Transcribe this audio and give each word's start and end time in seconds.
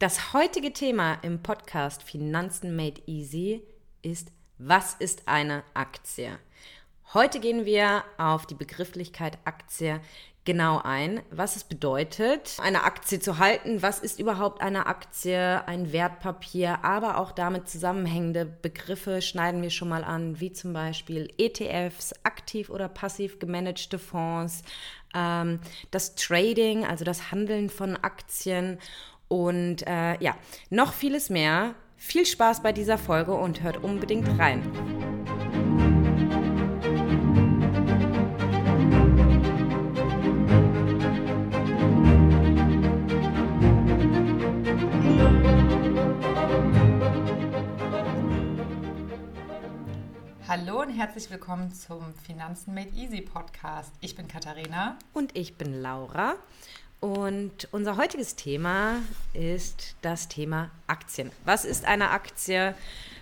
Das 0.00 0.32
heutige 0.32 0.72
Thema 0.72 1.18
im 1.20 1.42
Podcast 1.42 2.02
Finanzen 2.02 2.74
Made 2.74 3.02
Easy 3.04 3.62
ist, 4.00 4.32
was 4.56 4.94
ist 4.94 5.28
eine 5.28 5.62
Aktie? 5.74 6.38
Heute 7.12 7.38
gehen 7.38 7.66
wir 7.66 8.02
auf 8.16 8.46
die 8.46 8.54
Begrifflichkeit 8.54 9.36
Aktie 9.44 10.00
genau 10.46 10.80
ein, 10.82 11.20
was 11.30 11.56
es 11.56 11.64
bedeutet, 11.64 12.56
eine 12.62 12.84
Aktie 12.84 13.20
zu 13.20 13.36
halten, 13.36 13.82
was 13.82 13.98
ist 13.98 14.18
überhaupt 14.18 14.62
eine 14.62 14.86
Aktie, 14.86 15.68
ein 15.68 15.92
Wertpapier, 15.92 16.82
aber 16.82 17.18
auch 17.18 17.32
damit 17.32 17.68
zusammenhängende 17.68 18.46
Begriffe 18.46 19.20
schneiden 19.20 19.60
wir 19.60 19.68
schon 19.68 19.90
mal 19.90 20.02
an, 20.02 20.40
wie 20.40 20.50
zum 20.50 20.72
Beispiel 20.72 21.28
ETFs, 21.36 22.14
aktiv 22.22 22.70
oder 22.70 22.88
passiv 22.88 23.38
gemanagte 23.38 23.98
Fonds, 23.98 24.62
ähm, 25.14 25.60
das 25.90 26.14
Trading, 26.14 26.86
also 26.86 27.04
das 27.04 27.30
Handeln 27.30 27.68
von 27.68 27.96
Aktien 27.96 28.78
und 29.30 29.86
äh, 29.86 30.20
ja, 30.22 30.34
noch 30.70 30.92
vieles 30.92 31.30
mehr. 31.30 31.74
Viel 31.96 32.26
Spaß 32.26 32.62
bei 32.62 32.72
dieser 32.72 32.98
Folge 32.98 33.32
und 33.32 33.62
hört 33.62 33.82
unbedingt 33.82 34.26
rein. 34.38 34.62
Hallo 50.48 50.82
und 50.82 50.90
herzlich 50.90 51.30
willkommen 51.30 51.72
zum 51.72 52.12
Finanzen 52.26 52.74
Made 52.74 52.90
Easy 52.96 53.20
Podcast. 53.20 53.92
Ich 54.00 54.16
bin 54.16 54.26
Katharina. 54.26 54.98
Und 55.12 55.36
ich 55.36 55.56
bin 55.56 55.80
Laura. 55.80 56.34
Und 57.00 57.66
unser 57.72 57.96
heutiges 57.96 58.36
Thema 58.36 58.96
ist 59.32 59.96
das 60.02 60.28
Thema 60.28 60.70
Aktien. 60.86 61.32
Was 61.46 61.64
ist 61.64 61.86
eine 61.86 62.10
Aktie? 62.10 62.74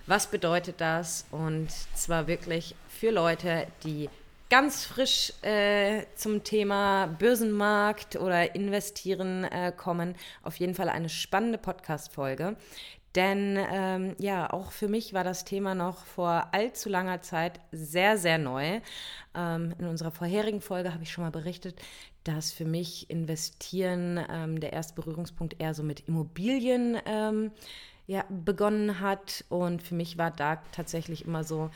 Was 0.06 0.27
bedeutet 0.27 0.80
das? 0.80 1.27
Und 1.30 1.69
zwar 1.94 2.27
wirklich 2.27 2.75
für 2.88 3.11
Leute, 3.11 3.69
die 3.84 4.11
ganz 4.50 4.84
frisch 4.84 5.33
äh, 5.42 6.03
zum 6.16 6.42
Thema 6.42 7.06
Börsenmarkt 7.06 8.16
oder 8.16 8.55
Investieren 8.55 9.44
äh, 9.44 9.72
kommen. 9.77 10.16
Auf 10.42 10.56
jeden 10.56 10.75
Fall 10.75 10.88
eine 10.88 11.08
spannende 11.08 11.58
Podcast-Folge. 11.58 12.56
Denn 13.14 13.59
ähm, 13.73 14.14
ja, 14.19 14.53
auch 14.53 14.70
für 14.70 14.89
mich 14.89 15.14
war 15.14 15.25
das 15.25 15.45
Thema 15.45 15.75
noch 15.75 16.05
vor 16.05 16.48
allzu 16.53 16.89
langer 16.89 17.23
Zeit 17.23 17.61
sehr, 17.73 18.19
sehr 18.19 18.39
neu. 18.39 18.81
Ähm, 19.34 19.75
in 19.78 19.87
unserer 19.87 20.11
vorherigen 20.11 20.61
Folge 20.61 20.92
habe 20.92 21.03
ich 21.03 21.11
schon 21.11 21.25
mal 21.25 21.31
berichtet, 21.31 21.81
dass 22.25 22.53
für 22.53 22.67
mich 22.67 23.09
Investieren 23.09 24.20
ähm, 24.31 24.61
der 24.61 24.75
erste 24.75 24.95
Berührungspunkt 24.95 25.56
eher 25.59 25.73
so 25.73 25.83
mit 25.83 26.06
Immobilien 26.06 26.98
ähm, 27.06 27.50
ja, 28.06 28.25
begonnen 28.28 29.00
hat. 29.00 29.45
Und 29.48 29.83
für 29.83 29.95
mich 29.95 30.19
war 30.19 30.31
da 30.31 30.62
tatsächlich 30.72 31.25
immer 31.25 31.45
so 31.45 31.70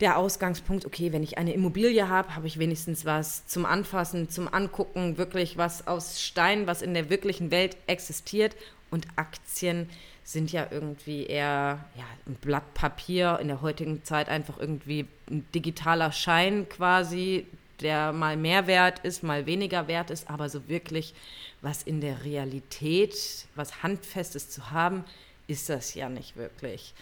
der 0.00 0.16
Ausgangspunkt, 0.16 0.86
okay, 0.86 1.12
wenn 1.12 1.22
ich 1.22 1.38
eine 1.38 1.52
Immobilie 1.52 2.08
habe, 2.08 2.34
habe 2.34 2.46
ich 2.46 2.58
wenigstens 2.58 3.04
was 3.04 3.46
zum 3.46 3.66
Anfassen, 3.66 4.28
zum 4.28 4.52
Angucken, 4.52 5.18
wirklich 5.18 5.56
was 5.58 5.86
aus 5.86 6.20
Stein, 6.20 6.66
was 6.66 6.82
in 6.82 6.94
der 6.94 7.10
wirklichen 7.10 7.50
Welt 7.50 7.76
existiert. 7.86 8.56
Und 8.90 9.06
Aktien 9.16 9.88
sind 10.32 10.52
ja 10.52 10.66
irgendwie 10.70 11.26
eher 11.26 11.84
ja, 11.96 12.04
ein 12.26 12.34
Blatt 12.36 12.72
Papier, 12.74 13.38
in 13.40 13.48
der 13.48 13.62
heutigen 13.62 14.04
Zeit 14.04 14.28
einfach 14.28 14.58
irgendwie 14.58 15.06
ein 15.28 15.44
digitaler 15.52 16.12
Schein 16.12 16.68
quasi, 16.68 17.46
der 17.80 18.12
mal 18.12 18.36
mehr 18.36 18.68
wert 18.68 19.00
ist, 19.00 19.24
mal 19.24 19.46
weniger 19.46 19.88
wert 19.88 20.10
ist, 20.10 20.30
aber 20.30 20.48
so 20.48 20.68
wirklich 20.68 21.14
was 21.62 21.82
in 21.82 22.00
der 22.00 22.24
Realität, 22.24 23.14
was 23.56 23.82
Handfestes 23.82 24.50
zu 24.50 24.70
haben, 24.70 25.04
ist 25.48 25.68
das 25.68 25.94
ja 25.94 26.08
nicht 26.08 26.36
wirklich. 26.36 26.94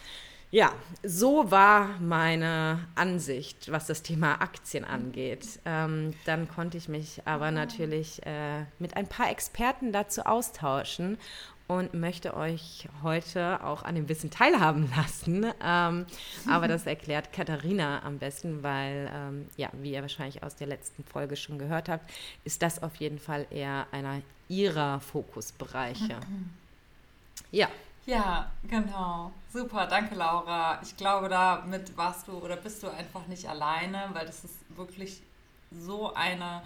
Ja, 0.51 0.73
so 1.03 1.51
war 1.51 1.99
meine 1.99 2.87
Ansicht, 2.95 3.71
was 3.71 3.85
das 3.85 4.01
Thema 4.01 4.41
Aktien 4.41 4.83
angeht. 4.83 5.59
Ähm, 5.65 6.15
dann 6.25 6.47
konnte 6.47 6.77
ich 6.77 6.89
mich 6.89 7.21
aber 7.25 7.51
natürlich 7.51 8.25
äh, 8.25 8.65
mit 8.79 8.97
ein 8.97 9.05
paar 9.05 9.29
Experten 9.29 9.91
dazu 9.91 10.23
austauschen 10.23 11.19
und 11.69 11.93
möchte 11.93 12.35
euch 12.35 12.89
heute 13.03 13.63
auch 13.63 13.83
an 13.83 13.93
dem 13.93 14.09
Wissen 14.09 14.31
teilhaben 14.31 14.91
lassen. 14.97 15.45
Ähm, 15.63 16.07
aber 16.47 16.67
das 16.67 16.85
erklärt 16.87 17.31
Katharina 17.31 18.01
am 18.03 18.17
besten, 18.17 18.63
weil, 18.63 19.09
ähm, 19.13 19.47
ja, 19.55 19.69
wie 19.73 19.93
ihr 19.93 20.01
wahrscheinlich 20.01 20.41
aus 20.43 20.55
der 20.55 20.65
letzten 20.65 21.03
Folge 21.03 21.35
schon 21.35 21.59
gehört 21.59 21.87
habt, 21.87 22.09
ist 22.43 22.63
das 22.63 22.81
auf 22.81 22.95
jeden 22.95 23.19
Fall 23.19 23.45
eher 23.51 23.85
einer 23.91 24.21
ihrer 24.49 24.99
Fokusbereiche. 24.99 26.19
Ja. 27.51 27.69
Ja, 28.07 28.49
genau. 28.67 29.31
Super, 29.53 29.85
danke 29.85 30.15
Laura. 30.15 30.79
Ich 30.81 30.97
glaube, 30.97 31.29
damit 31.29 31.95
warst 31.95 32.27
du 32.27 32.31
oder 32.31 32.55
bist 32.55 32.81
du 32.81 32.89
einfach 32.89 33.27
nicht 33.27 33.47
alleine, 33.47 34.09
weil 34.13 34.25
das 34.25 34.43
ist 34.43 34.55
wirklich 34.75 35.21
so 35.69 36.11
eine, 36.15 36.63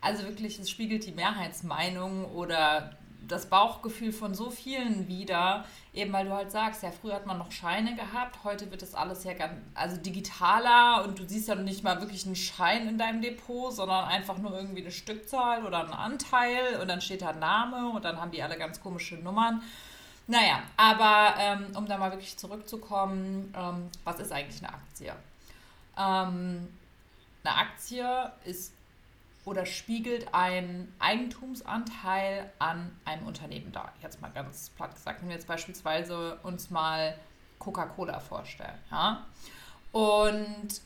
also 0.00 0.22
wirklich, 0.22 0.58
es 0.58 0.70
spiegelt 0.70 1.04
die 1.04 1.12
Mehrheitsmeinung 1.12 2.24
oder 2.32 2.96
das 3.28 3.46
Bauchgefühl 3.46 4.12
von 4.12 4.34
so 4.34 4.50
vielen 4.50 5.08
wieder, 5.08 5.64
eben 5.92 6.12
weil 6.12 6.26
du 6.26 6.32
halt 6.32 6.50
sagst, 6.50 6.82
ja, 6.82 6.90
früher 6.90 7.14
hat 7.14 7.26
man 7.26 7.38
noch 7.38 7.52
Scheine 7.52 7.94
gehabt, 7.94 8.44
heute 8.44 8.70
wird 8.70 8.82
das 8.82 8.94
alles 8.94 9.24
ja 9.24 9.34
ganz, 9.34 9.52
also 9.74 9.96
digitaler 9.96 11.04
und 11.04 11.18
du 11.18 11.26
siehst 11.26 11.48
ja 11.48 11.54
nicht 11.54 11.84
mal 11.84 12.00
wirklich 12.00 12.26
einen 12.26 12.36
Schein 12.36 12.88
in 12.88 12.98
deinem 12.98 13.22
Depot, 13.22 13.72
sondern 13.72 14.04
einfach 14.04 14.38
nur 14.38 14.52
irgendwie 14.52 14.82
eine 14.82 14.90
Stückzahl 14.90 15.64
oder 15.64 15.80
einen 15.80 15.92
Anteil 15.92 16.80
und 16.80 16.88
dann 16.88 17.00
steht 17.00 17.22
da 17.22 17.32
Name 17.32 17.90
und 17.90 18.04
dann 18.04 18.20
haben 18.20 18.30
die 18.30 18.42
alle 18.42 18.58
ganz 18.58 18.80
komische 18.80 19.16
Nummern. 19.16 19.62
Naja, 20.26 20.62
aber 20.76 21.34
ähm, 21.38 21.66
um 21.76 21.86
da 21.86 21.98
mal 21.98 22.10
wirklich 22.10 22.36
zurückzukommen, 22.36 23.52
ähm, 23.56 23.90
was 24.04 24.20
ist 24.20 24.32
eigentlich 24.32 24.62
eine 24.62 24.72
Aktie? 24.72 25.12
Ähm, 25.98 26.68
eine 27.44 27.56
Aktie 27.56 28.32
ist 28.44 28.72
oder 29.44 29.66
spiegelt 29.66 30.32
ein 30.32 30.92
Eigentumsanteil 30.98 32.50
an 32.58 32.90
einem 33.04 33.26
Unternehmen 33.26 33.72
dar. 33.72 33.92
Jetzt 34.02 34.20
mal 34.20 34.30
ganz 34.30 34.70
platt 34.70 34.94
gesagt, 34.94 35.20
wenn 35.20 35.28
wir 35.28 35.36
jetzt 35.36 35.46
beispielsweise 35.46 36.36
uns 36.42 36.70
mal 36.70 37.14
Coca-Cola 37.58 38.20
vorstellen. 38.20 38.78
Ja? 38.90 39.24
Und 39.92 40.80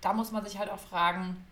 da 0.00 0.12
muss 0.12 0.32
man 0.32 0.44
sich 0.44 0.58
halt 0.58 0.70
auch 0.70 0.78
fragen, 0.78 1.44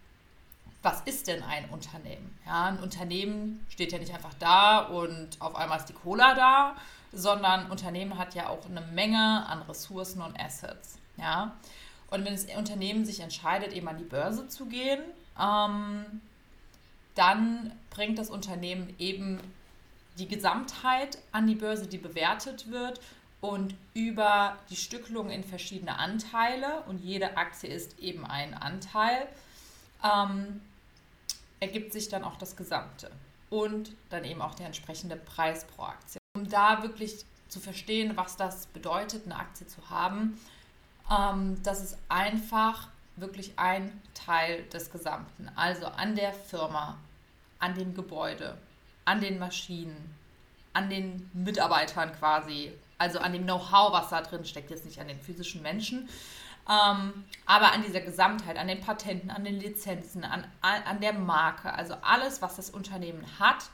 was 0.82 1.00
ist 1.03 1.26
denn 1.26 1.42
ein 1.42 1.69
Unternehmen? 1.70 2.38
Ja, 2.47 2.66
ein 2.66 2.78
Unternehmen 2.78 3.64
steht 3.69 3.91
ja 3.93 3.98
nicht 3.98 4.14
einfach 4.14 4.34
da 4.34 4.81
und 4.81 5.41
auf 5.41 5.56
einmal 5.56 5.78
ist 5.78 5.88
die 5.88 5.94
Cola 5.94 6.34
da, 6.34 6.76
sondern 7.12 7.64
ein 7.64 7.70
Unternehmen 7.70 8.19
hat 8.19 8.34
ja 8.34 8.48
auch 8.48 8.64
eine 8.66 8.82
Menge 8.82 9.47
an 9.48 9.62
Ressourcen 9.62 10.22
und 10.22 10.38
Assets. 10.38 10.98
Ja? 11.16 11.56
Und 12.10 12.25
wenn 12.25 12.34
das 12.34 12.44
Unternehmen 12.56 13.04
sich 13.04 13.20
entscheidet, 13.20 13.72
eben 13.72 13.88
an 13.88 13.98
die 13.98 14.04
Börse 14.04 14.47
zu 14.48 14.66
gehen, 14.66 15.03
ähm, 15.41 16.20
dann 17.14 17.72
bringt 17.91 18.19
das 18.19 18.30
Unternehmen 18.30 18.94
eben 18.98 19.41
die 20.19 20.28
Gesamtheit 20.28 21.19
an 21.32 21.47
die 21.47 21.54
Börse, 21.54 21.86
die 21.86 21.98
bewertet 21.98 22.70
wird 22.70 23.00
und 23.41 23.75
über 23.94 24.56
die 24.70 24.76
Stückelung 24.76 25.30
in 25.30 25.44
verschiedene 25.44 25.98
Anteile 25.98 26.82
und 26.88 26.98
jede 26.98 27.36
Aktie 27.36 27.70
ist 27.70 27.98
eben 27.98 28.25
ein 28.25 28.54
Anteil, 28.54 29.28
ähm, 30.02 30.60
ergibt 31.60 31.92
sich 31.92 32.08
dann 32.08 32.25
auch 32.25 32.36
das 32.36 32.56
Gesamte 32.56 33.10
und 33.50 33.92
dann 34.10 34.25
eben 34.25 34.42
auch 34.42 34.54
der 34.54 34.66
entsprechende 34.66 35.16
Preis 35.16 35.64
pro 35.64 35.84
Aktie. 35.84 36.19
Um 36.36 36.48
da 36.48 36.82
wirklich 36.82 37.25
zu 37.48 37.60
verstehen, 37.60 38.16
was 38.16 38.36
das 38.36 38.66
bedeutet, 38.66 39.25
eine 39.26 39.36
Aktie 39.36 39.66
zu 39.66 39.91
haben, 39.91 40.38
ähm, 41.10 41.62
das 41.62 41.82
ist 41.82 41.98
einfach 42.08 42.88
wirklich 43.16 43.59
ein 43.59 44.00
Teil 44.15 44.65
des 44.65 44.91
Gesamten. 44.91 45.50
Also 45.56 45.87
an 45.87 46.16
der 46.16 46.32
Firma, 46.32 46.99
an 47.59 47.75
dem 47.75 47.94
Gebäude, 47.94 48.56
an 49.04 49.21
den 49.21 49.38
Maschinen, 49.38 50.15
an 50.72 50.91
den 50.91 51.31
Mitarbeitern 51.32 52.12
quasi, 52.12 52.73
also 52.99 53.19
an 53.19 53.32
dem 53.32 53.44
Know-how, 53.44 53.93
was 53.93 54.11
da 54.11 54.20
drin 54.20 54.44
steckt, 54.44 54.70
jetzt 54.70 54.85
nicht 54.85 55.00
an 55.00 55.08
den 55.08 55.20
physischen 55.20 55.62
Menschen, 55.62 56.08
ähm, 56.69 57.25
aber 57.46 57.73
an 57.73 57.82
dieser 57.82 58.00
Gesamtheit, 58.00 58.58
an 58.58 58.69
den 58.69 58.81
Patenten, 58.81 59.31
an 59.31 59.44
den 59.44 59.58
Lizenzen, 59.58 60.25
an, 60.25 60.44
an 60.61 61.00
der 61.00 61.12
Marke, 61.12 61.73
also 61.73 61.94
alles, 62.02 62.43
was 62.43 62.56
das 62.56 62.70
Unternehmen 62.70 63.25
hat, 63.38 63.70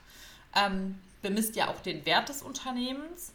ähm, 0.54 0.98
bemisst 1.22 1.56
ja 1.56 1.68
auch 1.68 1.80
den 1.80 2.04
Wert 2.04 2.28
des 2.28 2.42
Unternehmens 2.42 3.32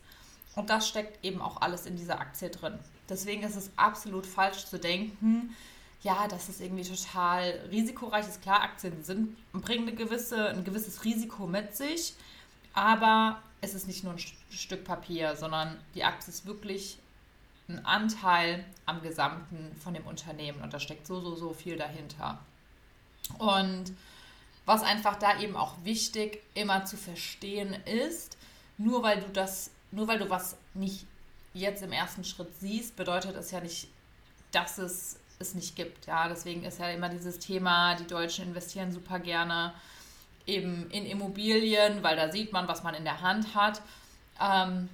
und 0.56 0.70
das 0.70 0.88
steckt 0.88 1.24
eben 1.26 1.42
auch 1.42 1.62
alles 1.62 1.86
in 1.86 1.96
dieser 1.96 2.20
Aktie 2.20 2.50
drin. 2.50 2.78
Deswegen 3.10 3.44
ist 3.44 3.56
es 3.56 3.72
absolut 3.78 4.26
falsch 4.26 4.66
zu 4.66 4.78
denken, 4.78 5.56
ja, 6.04 6.28
das 6.28 6.50
ist 6.50 6.62
irgendwie 6.62 6.84
total 6.84 7.60
risikoreich 7.72 8.28
ist. 8.28 8.42
Klar, 8.42 8.62
Aktien 8.62 9.04
sind, 9.04 9.36
bringen 9.52 9.88
eine 9.88 9.96
gewisse, 9.96 10.50
ein 10.50 10.64
gewisses 10.64 11.04
Risiko 11.04 11.48
mit 11.48 11.76
sich, 11.76 12.14
aber 12.74 13.42
es 13.62 13.74
ist 13.74 13.88
nicht 13.88 14.04
nur 14.04 14.14
ein 14.14 14.20
Stück 14.52 14.86
Papier, 14.86 15.36
sondern 15.36 15.80
die 15.96 16.04
Aktie 16.04 16.30
ist 16.32 16.46
wirklich 16.46 17.00
ein 17.68 17.86
Anteil 17.86 18.64
am 18.86 19.02
Gesamten 19.02 19.76
von 19.84 19.94
dem 19.94 20.06
Unternehmen 20.06 20.62
und 20.62 20.74
da 20.74 20.80
steckt 20.80 21.08
so, 21.08 21.20
so, 21.20 21.36
so 21.36 21.54
viel 21.54 21.76
dahinter. 21.76 22.40
Und 23.40 23.92
was 24.66 24.84
einfach 24.84 25.18
da 25.18 25.40
eben 25.40 25.56
auch 25.56 25.76
wichtig 25.84 26.42
immer 26.54 26.86
zu 26.86 26.98
verstehen 26.98 27.74
ist, 27.86 28.38
nur 28.78 29.04
weil 29.04 29.20
du 29.20 29.30
das, 29.30 29.72
nur 29.92 30.08
weil 30.08 30.20
du 30.20 30.30
was 30.30 30.58
nicht 30.74 31.06
jetzt 31.54 31.82
im 31.82 31.92
ersten 31.92 32.24
Schritt 32.24 32.54
siehst, 32.60 32.96
bedeutet 32.96 33.36
es 33.36 33.52
ja 33.52 33.60
nicht, 33.60 33.88
dass 34.52 34.78
es 34.78 35.20
es 35.39 35.54
nicht 35.54 35.75
gibt. 35.75 36.07
Ja, 36.07 36.28
deswegen 36.28 36.63
ist 36.63 36.80
ja 36.80 36.89
immer 36.89 37.10
dieses 37.10 37.39
Thema, 37.39 37.95
die 37.95 38.07
Deutschen 38.07 38.45
investieren 38.45 38.92
super 38.92 39.19
gerne 39.19 39.74
eben 40.45 40.89
in 40.92 41.06
Immobilien, 41.06 42.04
weil 42.04 42.16
da 42.16 42.31
sieht 42.31 42.54
man, 42.54 42.68
was 42.68 42.84
man 42.84 42.95
in 42.95 43.04
der 43.04 43.22
Hand 43.22 43.54
hat. 43.54 43.81
Ähm, 44.42 44.89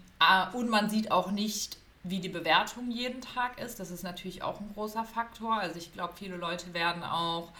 und 0.53 0.69
man 0.69 0.89
sieht 0.89 1.11
auch 1.11 1.31
nicht, 1.31 1.77
wie 2.03 2.19
die 2.19 2.29
Bewertung 2.29 2.91
jeden 2.91 3.21
Tag 3.21 3.59
ist. 3.59 3.79
Das 3.79 3.91
ist 3.91 4.03
natürlich 4.03 4.43
auch 4.43 4.59
ein 4.59 4.69
großer 4.73 5.03
Faktor. 5.05 5.55
Also 5.57 5.77
ich 5.77 5.93
glaube, 5.93 6.13
viele 6.15 6.35
Leute 6.35 6.73
werden 6.73 7.03
auch 7.03 7.51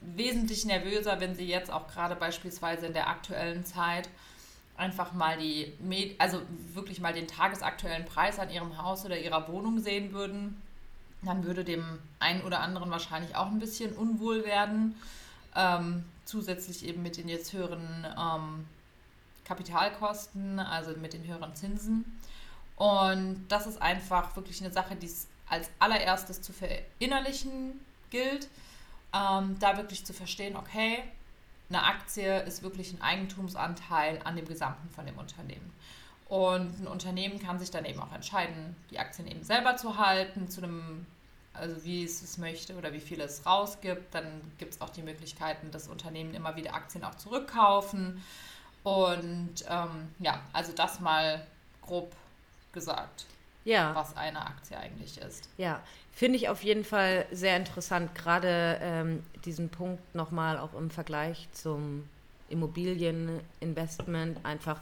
wesentlich 0.00 0.64
nervöser, 0.64 1.20
wenn 1.20 1.34
sie 1.34 1.46
jetzt 1.46 1.70
auch 1.70 1.88
gerade 1.88 2.16
beispielsweise 2.16 2.86
in 2.86 2.92
der 2.92 3.08
aktuellen 3.08 3.64
Zeit 3.64 4.08
einfach 4.76 5.12
mal 5.12 5.38
die, 5.38 5.72
also 6.18 6.42
wirklich 6.74 7.00
mal 7.00 7.12
den 7.12 7.26
tagesaktuellen 7.26 8.04
Preis 8.04 8.38
an 8.38 8.50
ihrem 8.50 8.82
Haus 8.82 9.04
oder 9.04 9.18
ihrer 9.18 9.48
Wohnung 9.48 9.78
sehen 9.78 10.12
würden, 10.12 10.60
dann 11.22 11.44
würde 11.44 11.64
dem 11.64 11.84
einen 12.18 12.42
oder 12.42 12.60
anderen 12.60 12.90
wahrscheinlich 12.90 13.36
auch 13.36 13.46
ein 13.46 13.58
bisschen 13.58 13.92
unwohl 13.94 14.44
werden. 14.44 14.96
Ähm, 15.54 16.04
zusätzlich 16.24 16.84
eben 16.84 17.02
mit 17.02 17.16
den 17.16 17.28
jetzt 17.28 17.52
höheren 17.52 18.06
ähm, 18.18 18.66
Kapitalkosten, 19.44 20.58
also 20.58 20.92
mit 20.96 21.12
den 21.12 21.26
höheren 21.26 21.54
Zinsen. 21.54 22.04
Und 22.76 23.46
das 23.48 23.66
ist 23.66 23.80
einfach 23.80 24.34
wirklich 24.36 24.62
eine 24.62 24.72
Sache, 24.72 24.96
die 24.96 25.06
es 25.06 25.28
als 25.48 25.70
allererstes 25.78 26.42
zu 26.42 26.52
verinnerlichen 26.52 27.80
gilt. 28.10 28.48
Ähm, 29.14 29.56
da 29.60 29.76
wirklich 29.76 30.04
zu 30.04 30.12
verstehen, 30.12 30.56
okay, 30.56 31.02
eine 31.70 31.82
Aktie 31.84 32.42
ist 32.42 32.62
wirklich 32.62 32.92
ein 32.92 33.00
Eigentumsanteil 33.00 34.20
an 34.24 34.36
dem 34.36 34.46
Gesamten 34.46 34.88
von 34.90 35.06
dem 35.06 35.16
Unternehmen. 35.16 35.72
Und 36.28 36.80
ein 36.80 36.88
Unternehmen 36.88 37.38
kann 37.38 37.58
sich 37.58 37.70
dann 37.70 37.84
eben 37.84 38.00
auch 38.00 38.12
entscheiden, 38.12 38.74
die 38.90 38.98
Aktien 38.98 39.28
eben 39.28 39.44
selber 39.44 39.76
zu 39.76 39.96
halten, 39.98 40.48
zu 40.48 40.62
einem, 40.62 41.06
also 41.52 41.84
wie 41.84 42.02
es 42.02 42.22
es 42.22 42.36
möchte 42.36 42.74
oder 42.74 42.92
wie 42.92 43.00
viel 43.00 43.20
es 43.20 43.46
rausgibt. 43.46 44.12
Dann 44.14 44.40
gibt 44.58 44.74
es 44.74 44.80
auch 44.80 44.90
die 44.90 45.02
Möglichkeiten, 45.02 45.70
dass 45.70 45.86
Unternehmen 45.86 46.34
immer 46.34 46.56
wieder 46.56 46.74
Aktien 46.74 47.04
auch 47.04 47.14
zurückkaufen. 47.14 48.22
Und 48.82 49.64
ähm, 49.68 50.08
ja, 50.18 50.40
also 50.52 50.72
das 50.72 51.00
mal 51.00 51.46
grob 51.82 52.12
gesagt, 52.72 53.26
ja. 53.64 53.94
was 53.94 54.16
eine 54.16 54.40
Aktie 54.40 54.76
eigentlich 54.76 55.18
ist. 55.18 55.48
Ja, 55.58 55.80
finde 56.12 56.38
ich 56.38 56.48
auf 56.48 56.62
jeden 56.62 56.84
Fall 56.84 57.26
sehr 57.30 57.56
interessant, 57.56 58.14
gerade 58.14 58.78
ähm, 58.80 59.24
diesen 59.44 59.68
Punkt 59.68 60.14
nochmal 60.14 60.58
auch 60.58 60.74
im 60.74 60.90
Vergleich 60.90 61.48
zum 61.52 62.08
Immobilieninvestment 62.48 64.44
einfach 64.44 64.80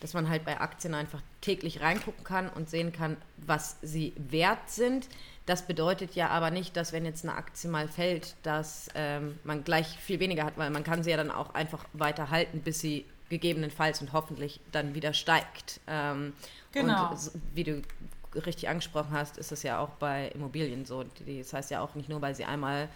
dass 0.00 0.14
man 0.14 0.28
halt 0.28 0.44
bei 0.44 0.60
Aktien 0.60 0.94
einfach 0.94 1.20
täglich 1.40 1.80
reingucken 1.80 2.24
kann 2.24 2.48
und 2.48 2.68
sehen 2.68 2.92
kann, 2.92 3.16
was 3.38 3.76
sie 3.82 4.12
wert 4.16 4.70
sind. 4.70 5.08
Das 5.46 5.66
bedeutet 5.66 6.14
ja 6.14 6.28
aber 6.28 6.50
nicht, 6.50 6.76
dass 6.76 6.92
wenn 6.92 7.04
jetzt 7.04 7.24
eine 7.24 7.36
Aktie 7.36 7.68
mal 7.68 7.88
fällt, 7.88 8.34
dass 8.42 8.88
ähm, 8.94 9.38
man 9.44 9.64
gleich 9.64 9.88
viel 9.98 10.20
weniger 10.20 10.44
hat, 10.44 10.56
weil 10.56 10.70
man 10.70 10.84
kann 10.84 11.02
sie 11.02 11.10
ja 11.10 11.16
dann 11.16 11.30
auch 11.30 11.54
einfach 11.54 11.84
weiter 11.92 12.30
halten, 12.30 12.60
bis 12.60 12.80
sie 12.80 13.04
gegebenenfalls 13.28 14.00
und 14.00 14.12
hoffentlich 14.12 14.60
dann 14.72 14.94
wieder 14.94 15.12
steigt. 15.12 15.80
Ähm, 15.86 16.34
genau. 16.72 17.10
Und 17.10 17.30
wie 17.54 17.64
du 17.64 17.82
richtig 18.34 18.68
angesprochen 18.68 19.12
hast, 19.12 19.38
ist 19.38 19.52
es 19.52 19.62
ja 19.62 19.78
auch 19.78 19.90
bei 19.90 20.28
Immobilien 20.28 20.84
so. 20.84 21.04
Das 21.26 21.52
heißt 21.52 21.70
ja 21.70 21.80
auch 21.80 21.94
nicht 21.94 22.08
nur, 22.08 22.20
weil 22.20 22.34
sie 22.34 22.44
einmal 22.44 22.88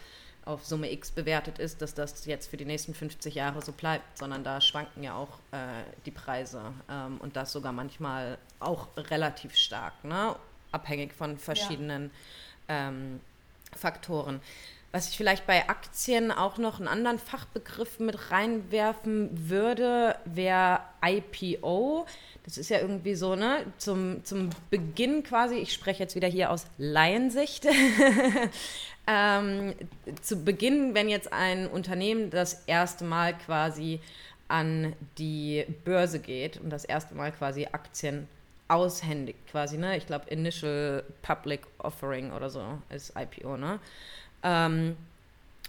auf 0.49 0.65
Summe 0.65 0.91
X 0.91 1.11
bewertet 1.11 1.59
ist, 1.59 1.83
dass 1.83 1.95
das 1.95 2.25
jetzt 2.25 2.49
für 2.49 2.56
die 2.56 2.65
nächsten 2.65 2.95
50 2.95 3.35
Jahre 3.35 3.61
so 3.61 3.73
bleibt, 3.73 4.17
sondern 4.17 4.43
da 4.43 4.61
schwanken 4.62 5.03
ja 5.03 5.15
auch 5.15 5.39
äh, 5.53 5.85
die 6.06 6.11
Preise 6.11 6.73
ähm, 6.91 7.19
und 7.19 7.37
das 7.37 7.53
sogar 7.53 7.73
manchmal 7.73 8.39
auch 8.59 8.89
relativ 8.97 9.55
stark, 9.55 10.03
ne? 10.05 10.35
abhängig 10.73 11.12
von 11.12 11.39
verschiedenen 11.39 12.11
ja. 12.69 12.89
ähm, 12.89 13.21
Faktoren. 13.77 14.41
Was 14.90 15.11
ich 15.11 15.19
vielleicht 15.19 15.46
bei 15.46 15.69
Aktien 15.69 16.32
auch 16.32 16.56
noch 16.56 16.79
einen 16.79 16.88
anderen 16.88 17.19
Fachbegriff 17.19 18.00
mit 18.00 18.31
reinwerfen 18.31 19.50
würde, 19.50 20.17
wäre 20.25 20.81
IPO. 21.05 22.06
Das 22.44 22.56
ist 22.56 22.70
ja 22.70 22.79
irgendwie 22.79 23.14
so, 23.14 23.37
ne, 23.37 23.67
zum, 23.76 24.25
zum 24.25 24.49
Beginn 24.70 25.23
quasi, 25.23 25.56
ich 25.56 25.75
spreche 25.75 26.02
jetzt 26.02 26.14
wieder 26.14 26.29
hier 26.29 26.50
aus 26.50 26.64
Laiensicht, 26.79 27.67
ähm, 29.06 29.75
zu 30.23 30.43
Beginn, 30.43 30.94
wenn 30.94 31.11
jetzt 31.11 31.34
ein 31.34 31.67
Unternehmen 31.67 32.31
das 32.31 32.64
erste 32.67 33.05
Mal 33.05 33.37
quasi 33.37 34.00
an 34.49 34.94
die 35.19 35.67
Börse 35.84 36.19
geht 36.19 36.58
und 36.58 36.70
das 36.70 36.87
erste 36.87 37.14
Mal 37.14 37.32
quasi 37.32 37.67
Aktien 37.70 38.26
aushändigt, 38.69 39.38
quasi, 39.50 39.76
ne? 39.76 39.96
Ich 39.96 40.06
glaube, 40.06 40.29
Initial 40.31 41.05
Public 41.23 41.61
Offering 41.79 42.32
oder 42.32 42.50
so 42.50 42.62
ist 42.91 43.12
IPO, 43.19 43.56
ne? 43.56 43.79
Ähm, 44.43 44.96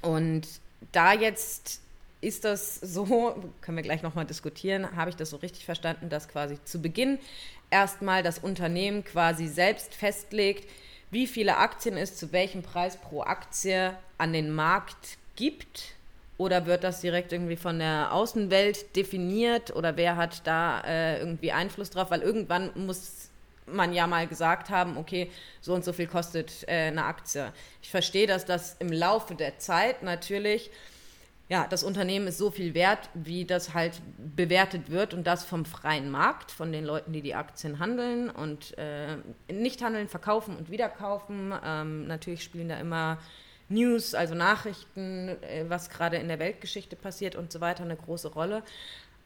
und 0.02 0.48
da 0.92 1.14
jetzt 1.14 1.82
ist 2.22 2.46
das 2.46 2.76
so, 2.76 3.36
können 3.62 3.78
wir 3.78 3.84
gleich 3.84 4.02
nochmal 4.02 4.26
diskutieren, 4.26 4.96
habe 4.96 5.10
ich 5.10 5.16
das 5.16 5.30
so 5.30 5.38
richtig 5.38 5.66
verstanden, 5.66 6.10
dass 6.10 6.28
quasi 6.28 6.58
zu 6.64 6.82
Beginn 6.82 7.20
erstmal 7.70 8.24
das 8.24 8.40
Unternehmen 8.40 9.04
quasi 9.04 9.48
selbst 9.48 9.94
festlegt, 9.94 10.70
wie 11.12 11.28
viele 11.28 11.58
Aktien 11.58 11.98
es 11.98 12.16
zu 12.18 12.32
welchem 12.32 12.62
Preis 12.62 12.98
pro 12.98 13.22
Aktie 13.22 13.96
an 14.18 14.34
den 14.34 14.52
Markt 14.54 15.18
gibt? 15.36 15.96
Oder 16.38 16.68
wird 16.68 16.84
das 16.84 17.02
direkt 17.02 17.34
irgendwie 17.34 17.58
von 17.58 17.80
der 17.80 18.14
Außenwelt 18.14 18.96
definiert? 18.96 19.76
Oder 19.76 19.98
wer 19.98 20.16
hat 20.16 20.46
da 20.46 20.82
äh, 20.82 21.20
irgendwie 21.20 21.52
Einfluss 21.52 21.90
drauf? 21.90 22.12
Weil 22.12 22.22
irgendwann 22.22 22.70
muss 22.76 23.30
man 23.74 23.94
ja 23.94 24.08
mal 24.08 24.28
gesagt 24.28 24.70
haben, 24.70 24.98
okay, 24.98 25.32
so 25.62 25.74
und 25.74 25.84
so 25.84 25.94
viel 25.94 26.08
kostet 26.08 26.68
äh, 26.68 26.88
eine 26.88 27.06
Aktie. 27.06 27.52
Ich 27.82 27.90
verstehe, 27.90 28.28
dass 28.28 28.46
das 28.46 28.76
im 28.80 28.92
Laufe 28.92 29.36
der 29.36 29.60
Zeit 29.60 30.04
natürlich 30.04 30.72
ja, 31.50 31.66
das 31.68 31.84
Unternehmen 31.84 32.28
ist 32.28 32.38
so 32.38 32.52
viel 32.52 32.76
wert, 32.76 33.10
wie 33.16 33.44
das 33.44 33.74
halt 33.74 34.00
bewertet 34.18 34.92
wird 34.92 35.16
und 35.16 35.26
das 35.26 35.44
vom 35.44 35.66
freien 35.66 36.12
Markt, 36.12 36.52
von 36.52 36.72
den 36.72 36.86
Leuten, 36.86 37.12
die 37.12 37.24
die 37.24 37.34
Aktien 37.34 37.80
handeln 37.80 38.30
und 38.30 38.78
äh, 38.78 39.18
nicht 39.52 39.82
handeln, 39.82 40.08
verkaufen 40.08 40.56
und 40.56 40.70
wiederkaufen. 40.70 41.52
Ähm, 41.66 42.06
natürlich 42.06 42.44
spielen 42.44 42.70
da 42.70 42.80
immer 42.80 43.18
News, 43.68 44.14
also 44.14 44.36
Nachrichten, 44.36 45.30
äh, 45.42 45.66
was 45.68 45.90
gerade 45.90 46.18
in 46.18 46.28
der 46.28 46.38
Weltgeschichte 46.38 46.96
passiert 46.96 47.36
und 47.36 47.52
so 47.52 47.62
weiter, 47.62 47.84
eine 47.84 47.96
große 47.96 48.28
Rolle. 48.28 48.62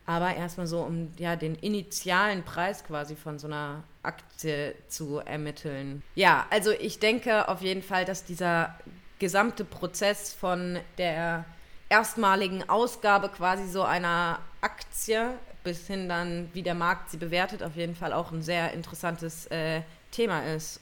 Aber 0.06 0.36
erstmal 0.36 0.68
so, 0.68 0.82
um 0.82 1.12
ja 1.18 1.36
den 1.36 1.56
initialen 1.56 2.44
Preis 2.44 2.84
quasi 2.84 3.16
von 3.16 3.40
so 3.40 3.48
einer 3.48 3.84
Aktie 4.04 4.76
zu 4.88 5.20
ermitteln. 5.20 6.04
Ja, 6.16 6.46
also 6.50 6.72
ich 6.72 7.00
denke 7.00 7.48
auf 7.48 7.62
jeden 7.62 7.82
Fall, 7.82 8.04
dass 8.04 8.26
dieser 8.26 8.76
gesamte 9.20 9.64
Prozess 9.64 10.34
von 10.34 10.80
der 10.98 11.46
erstmaligen 11.88 12.68
Ausgabe 12.68 13.30
quasi 13.30 13.68
so 13.68 13.84
einer 13.84 14.40
Aktie 14.62 15.30
bis 15.64 15.88
hin 15.88 16.10
dann, 16.10 16.50
wie 16.54 16.62
der 16.62 16.76
Markt 16.76 17.10
sie 17.10 17.18
bewertet, 17.18 17.64
auf 17.64 17.76
jeden 17.76 17.96
Fall 17.96 18.12
auch 18.12 18.32
ein 18.32 18.42
sehr 18.42 18.74
interessantes 18.74 19.46
äh, 19.48 19.82
Thema 20.12 20.44
ist. 20.44 20.82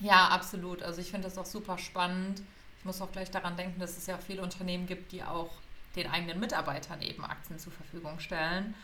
Ja, 0.00 0.28
absolut. 0.28 0.82
Also 0.82 1.00
ich 1.00 1.10
finde 1.10 1.28
das 1.28 1.38
auch 1.38 1.46
super 1.46 1.78
spannend. 1.78 2.42
Ich 2.78 2.84
muss 2.84 3.00
auch 3.00 3.10
gleich 3.12 3.30
daran 3.30 3.56
denken, 3.56 3.80
dass 3.80 3.96
es 3.96 4.06
ja 4.06 4.18
viele 4.18 4.42
Unternehmen 4.42 4.86
gibt, 4.86 5.12
die 5.12 5.22
auch 5.22 5.50
den 5.96 6.10
eigenen 6.10 6.40
Mitarbeitern 6.40 7.02
eben 7.02 7.24
Aktien 7.24 7.58
zur 7.58 7.72
Verfügung 7.72 8.18
stellen. 8.18 8.74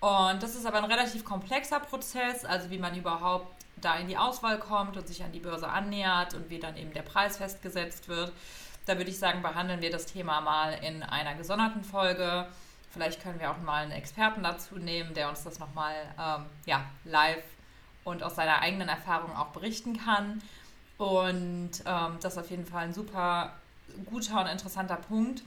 Und 0.00 0.42
das 0.42 0.56
ist 0.56 0.66
aber 0.66 0.78
ein 0.78 0.90
relativ 0.90 1.24
komplexer 1.24 1.80
Prozess, 1.80 2.44
also 2.44 2.70
wie 2.70 2.78
man 2.78 2.96
überhaupt 2.96 3.54
da 3.76 3.96
in 3.96 4.08
die 4.08 4.16
Auswahl 4.16 4.58
kommt 4.58 4.96
und 4.96 5.06
sich 5.06 5.22
an 5.22 5.32
die 5.32 5.38
Börse 5.38 5.68
annähert 5.68 6.34
und 6.34 6.50
wie 6.50 6.58
dann 6.58 6.76
eben 6.76 6.92
der 6.92 7.02
Preis 7.02 7.36
festgesetzt 7.36 8.08
wird. 8.08 8.32
Da 8.86 8.96
würde 8.96 9.10
ich 9.10 9.18
sagen, 9.18 9.42
behandeln 9.42 9.80
wir 9.80 9.90
das 9.90 10.06
Thema 10.06 10.40
mal 10.40 10.72
in 10.82 11.02
einer 11.02 11.34
gesonderten 11.34 11.84
Folge. 11.84 12.48
Vielleicht 12.90 13.22
können 13.22 13.38
wir 13.38 13.50
auch 13.50 13.58
mal 13.58 13.84
einen 13.84 13.92
Experten 13.92 14.42
dazu 14.42 14.76
nehmen, 14.76 15.14
der 15.14 15.28
uns 15.28 15.44
das 15.44 15.58
nochmal 15.58 15.94
ähm, 16.18 16.46
ja, 16.66 16.84
live 17.04 17.44
und 18.04 18.22
aus 18.22 18.34
seiner 18.34 18.60
eigenen 18.60 18.88
Erfahrung 18.88 19.34
auch 19.36 19.48
berichten 19.48 19.96
kann. 19.98 20.42
Und 20.98 21.70
ähm, 21.86 22.18
das 22.20 22.34
ist 22.34 22.38
auf 22.38 22.50
jeden 22.50 22.66
Fall 22.66 22.84
ein 22.84 22.92
super 22.92 23.52
guter 24.06 24.40
und 24.40 24.48
interessanter 24.48 24.96
Punkt. 24.96 25.42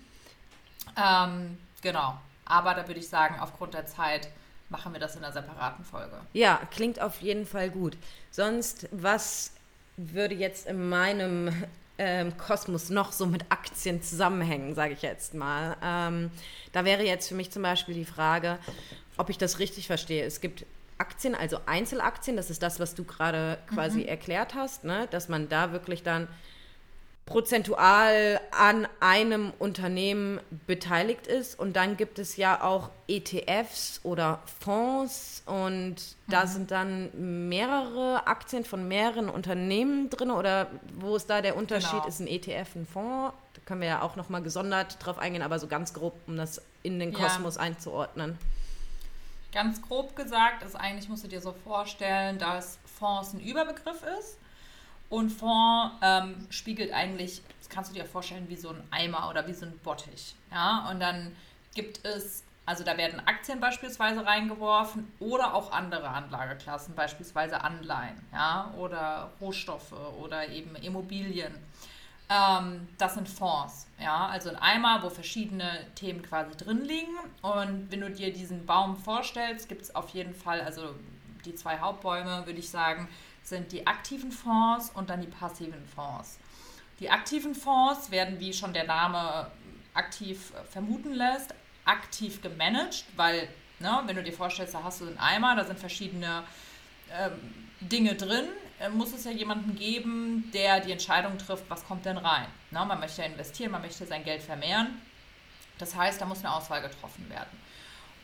Ähm, 0.98 1.58
genau. 1.82 2.20
Aber 2.46 2.74
da 2.74 2.88
würde 2.88 3.00
ich 3.00 3.10
sagen, 3.10 3.40
aufgrund 3.40 3.74
der 3.74 3.86
Zeit 3.86 4.30
machen 4.70 4.94
wir 4.94 5.00
das 5.00 5.16
in 5.16 5.24
einer 5.24 5.34
separaten 5.34 5.84
Folge. 5.84 6.16
Ja, 6.34 6.62
klingt 6.72 7.00
auf 7.00 7.22
jeden 7.22 7.46
Fall 7.46 7.70
gut. 7.70 7.98
Sonst, 8.32 8.88
was 8.92 9.52
würde 9.98 10.36
jetzt 10.36 10.68
in 10.68 10.90
meinem 10.90 11.52
ähm, 11.98 12.38
Kosmos 12.38 12.90
noch 12.90 13.12
so 13.12 13.26
mit 13.26 13.46
Aktien 13.50 14.02
zusammenhängen, 14.02 14.76
sage 14.76 14.94
ich 14.94 15.02
jetzt 15.02 15.34
mal. 15.34 15.78
Ähm, 15.82 16.32
da 16.72 16.84
wäre 16.86 17.04
jetzt 17.04 17.30
für 17.30 17.36
mich 17.36 17.52
zum 17.52 17.64
Beispiel 17.64 17.96
die 17.96 18.06
Frage, 18.06 18.60
ob 19.18 19.30
ich 19.30 19.38
das 19.38 19.60
richtig 19.60 19.88
verstehe. 19.88 20.26
Es 20.26 20.42
gibt 20.42 20.66
Aktien, 20.98 21.36
also 21.36 21.60
Einzelaktien, 21.66 22.38
das 22.38 22.50
ist 22.50 22.64
das, 22.64 22.80
was 22.80 22.96
du 22.96 23.04
gerade 23.04 23.58
quasi 23.74 24.02
mhm. 24.02 24.08
erklärt 24.08 24.56
hast, 24.56 24.84
ne? 24.84 25.08
dass 25.12 25.30
man 25.30 25.50
da 25.50 25.72
wirklich 25.72 26.04
dann 26.04 26.28
prozentual 27.26 28.40
an 28.52 28.88
einem 29.00 29.52
Unternehmen 29.58 30.40
beteiligt 30.68 31.26
ist. 31.26 31.58
Und 31.58 31.76
dann 31.76 31.98
gibt 31.98 32.20
es 32.20 32.38
ja 32.38 32.62
auch 32.62 32.92
ETFs 33.08 34.00
oder 34.04 34.42
Fonds 34.60 35.42
und 35.46 35.96
mhm. 35.96 36.32
da 36.32 36.46
sind 36.46 36.70
dann 36.70 37.50
mehrere 37.50 38.28
Aktien 38.28 38.64
von 38.64 38.88
mehreren 38.88 39.30
Unternehmen 39.30 40.10
drin. 40.12 40.30
Oder 40.30 40.68
wo 40.94 41.16
ist 41.16 41.30
da 41.30 41.42
der 41.42 41.58
Unterschied? 41.58 41.92
Genau. 41.92 42.08
Ist 42.08 42.20
ein 42.20 42.28
ETF 42.28 42.76
ein 42.76 42.86
Fonds? 42.86 43.34
Da 43.56 43.62
können 43.66 43.82
wir 43.82 43.88
ja 43.88 44.02
auch 44.02 44.16
nochmal 44.16 44.44
gesondert 44.44 44.98
drauf 45.04 45.18
eingehen, 45.18 45.42
aber 45.42 45.58
so 45.58 45.68
ganz 45.68 45.94
grob, 45.94 46.14
um 46.28 46.38
das 46.38 46.62
in 46.84 47.00
den 47.00 47.12
Kosmos 47.12 47.56
ja. 47.56 47.62
einzuordnen. 47.62 48.38
Ganz 49.52 49.82
grob 49.82 50.16
gesagt 50.16 50.64
ist 50.64 50.76
eigentlich, 50.76 51.10
musst 51.10 51.24
du 51.24 51.28
dir 51.28 51.42
so 51.42 51.54
vorstellen, 51.54 52.38
dass 52.38 52.78
Fonds 53.00 53.34
ein 53.34 53.40
Überbegriff 53.40 54.04
ist 54.20 54.38
und 55.10 55.30
Fond 55.30 55.92
ähm, 56.02 56.48
spiegelt 56.50 56.92
eigentlich, 56.94 57.42
das 57.60 57.70
kannst 57.70 57.92
du 57.92 57.96
dir 57.96 58.06
vorstellen, 58.06 58.50
wie 58.50 58.56
so 58.56 58.70
ein 58.70 58.84
Eimer 58.92 59.30
oder 59.30 59.48
wie 59.48 59.54
so 59.54 59.66
ein 59.66 59.78
Bottich. 59.80 60.36
Ja? 60.52 60.90
Und 60.90 61.00
dann 61.00 61.36
gibt 61.74 62.04
es, 62.06 62.44
also 62.66 62.84
da 62.84 62.98
werden 62.98 63.20
Aktien 63.28 63.60
beispielsweise 63.60 64.26
reingeworfen 64.26 65.12
oder 65.20 65.54
auch 65.54 65.72
andere 65.72 66.10
Anlageklassen, 66.10 66.96
beispielsweise 66.96 67.62
Anleihen 67.62 68.20
ja? 68.34 68.74
oder 68.78 69.32
Rohstoffe 69.40 69.94
oder 70.20 70.50
eben 70.50 70.76
Immobilien. 70.76 71.54
Ähm, 72.28 72.88
das 72.98 73.14
sind 73.14 73.30
Fonds, 73.30 73.88
ja, 74.00 74.26
also 74.28 74.50
ein 74.50 74.56
Eimer, 74.56 75.04
wo 75.04 75.12
verschiedene 75.12 75.86
Themen 75.94 76.24
quasi 76.24 76.58
drin 76.58 76.84
liegen. 76.84 77.16
Und 77.44 77.92
wenn 77.92 78.02
du 78.02 78.10
dir 78.10 78.34
diesen 78.34 78.66
Baum 78.66 78.98
vorstellst, 78.98 79.70
gibt 79.70 79.84
es 79.84 79.96
auf 79.96 80.10
jeden 80.10 80.34
Fall, 80.34 80.62
also 80.62 80.96
die 81.46 81.54
zwei 81.54 81.78
Hauptbäume, 81.78 82.48
würde 82.48 82.60
ich 82.60 82.70
sagen, 82.70 83.08
sind 83.46 83.72
die 83.72 83.86
aktiven 83.86 84.32
Fonds 84.32 84.90
und 84.90 85.10
dann 85.10 85.22
die 85.22 85.28
passiven 85.28 85.86
Fonds. 85.96 86.40
Die 87.00 87.10
aktiven 87.10 87.54
Fonds 87.54 88.10
werden, 88.12 88.40
wie 88.40 88.54
schon 88.54 88.74
der 88.74 88.86
Name 88.86 89.52
aktiv 89.94 90.52
vermuten 90.70 91.14
lässt, 91.14 91.54
aktiv 91.86 92.42
gemanagt, 92.42 93.06
weil, 93.16 93.48
ne, 93.80 94.02
wenn 94.06 94.16
du 94.16 94.24
dir 94.24 94.34
vorstellst, 94.34 94.74
da 94.74 94.84
hast 94.84 95.02
du 95.02 95.08
einen 95.08 95.20
Eimer, 95.20 95.56
da 95.56 95.64
sind 95.64 95.80
verschiedene 95.80 96.44
ähm, 97.12 97.54
Dinge 97.80 98.16
drin, 98.16 98.46
äh, 98.80 98.90
muss 98.90 99.14
es 99.14 99.26
ja 99.26 99.32
jemanden 99.32 99.76
geben, 99.76 100.50
der 100.52 100.80
die 100.80 100.92
Entscheidung 100.92 101.38
trifft, 101.38 101.70
was 101.70 101.86
kommt 101.86 102.06
denn 102.06 102.18
rein. 102.18 102.48
Ne, 102.72 102.84
man 102.84 103.00
möchte 103.00 103.22
ja 103.22 103.28
investieren, 103.28 103.72
man 103.72 103.84
möchte 103.84 104.06
sein 104.06 104.24
Geld 104.24 104.42
vermehren. 104.42 105.02
Das 105.78 105.96
heißt, 105.96 106.20
da 106.20 106.26
muss 106.26 106.40
eine 106.40 106.54
Auswahl 106.54 106.82
getroffen 106.82 107.30
werden. 107.30 107.50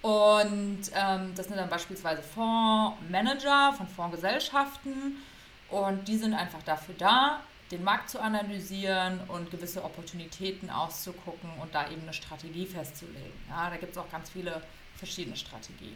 Und 0.02 0.80
ähm, 0.96 1.34
das 1.36 1.48
sind 1.48 1.58
dann 1.58 1.70
beispielsweise 1.70 2.22
Fondsmanager 2.24 3.74
von 3.78 3.88
Fondsgesellschaften. 3.88 5.18
Und 5.70 6.08
die 6.08 6.18
sind 6.18 6.34
einfach 6.34 6.62
dafür 6.64 6.96
da, 6.98 7.40
den 7.72 7.84
Markt 7.84 8.10
zu 8.10 8.20
analysieren 8.20 9.22
und 9.28 9.52
gewisse 9.52 9.84
Opportunitäten 9.84 10.70
auszugucken 10.70 11.50
und 11.62 11.74
da 11.74 11.90
eben 11.90 12.02
eine 12.02 12.14
Strategie 12.14 12.66
festzulegen. 12.66 13.32
Ja, 13.50 13.70
da 13.70 13.78
gibt 13.78 13.94
es 13.94 13.98
auch 13.98 14.10
ganz 14.12 14.30
viele 14.30 14.62
verschiedene 14.98 15.38
Strategien. 15.38 15.96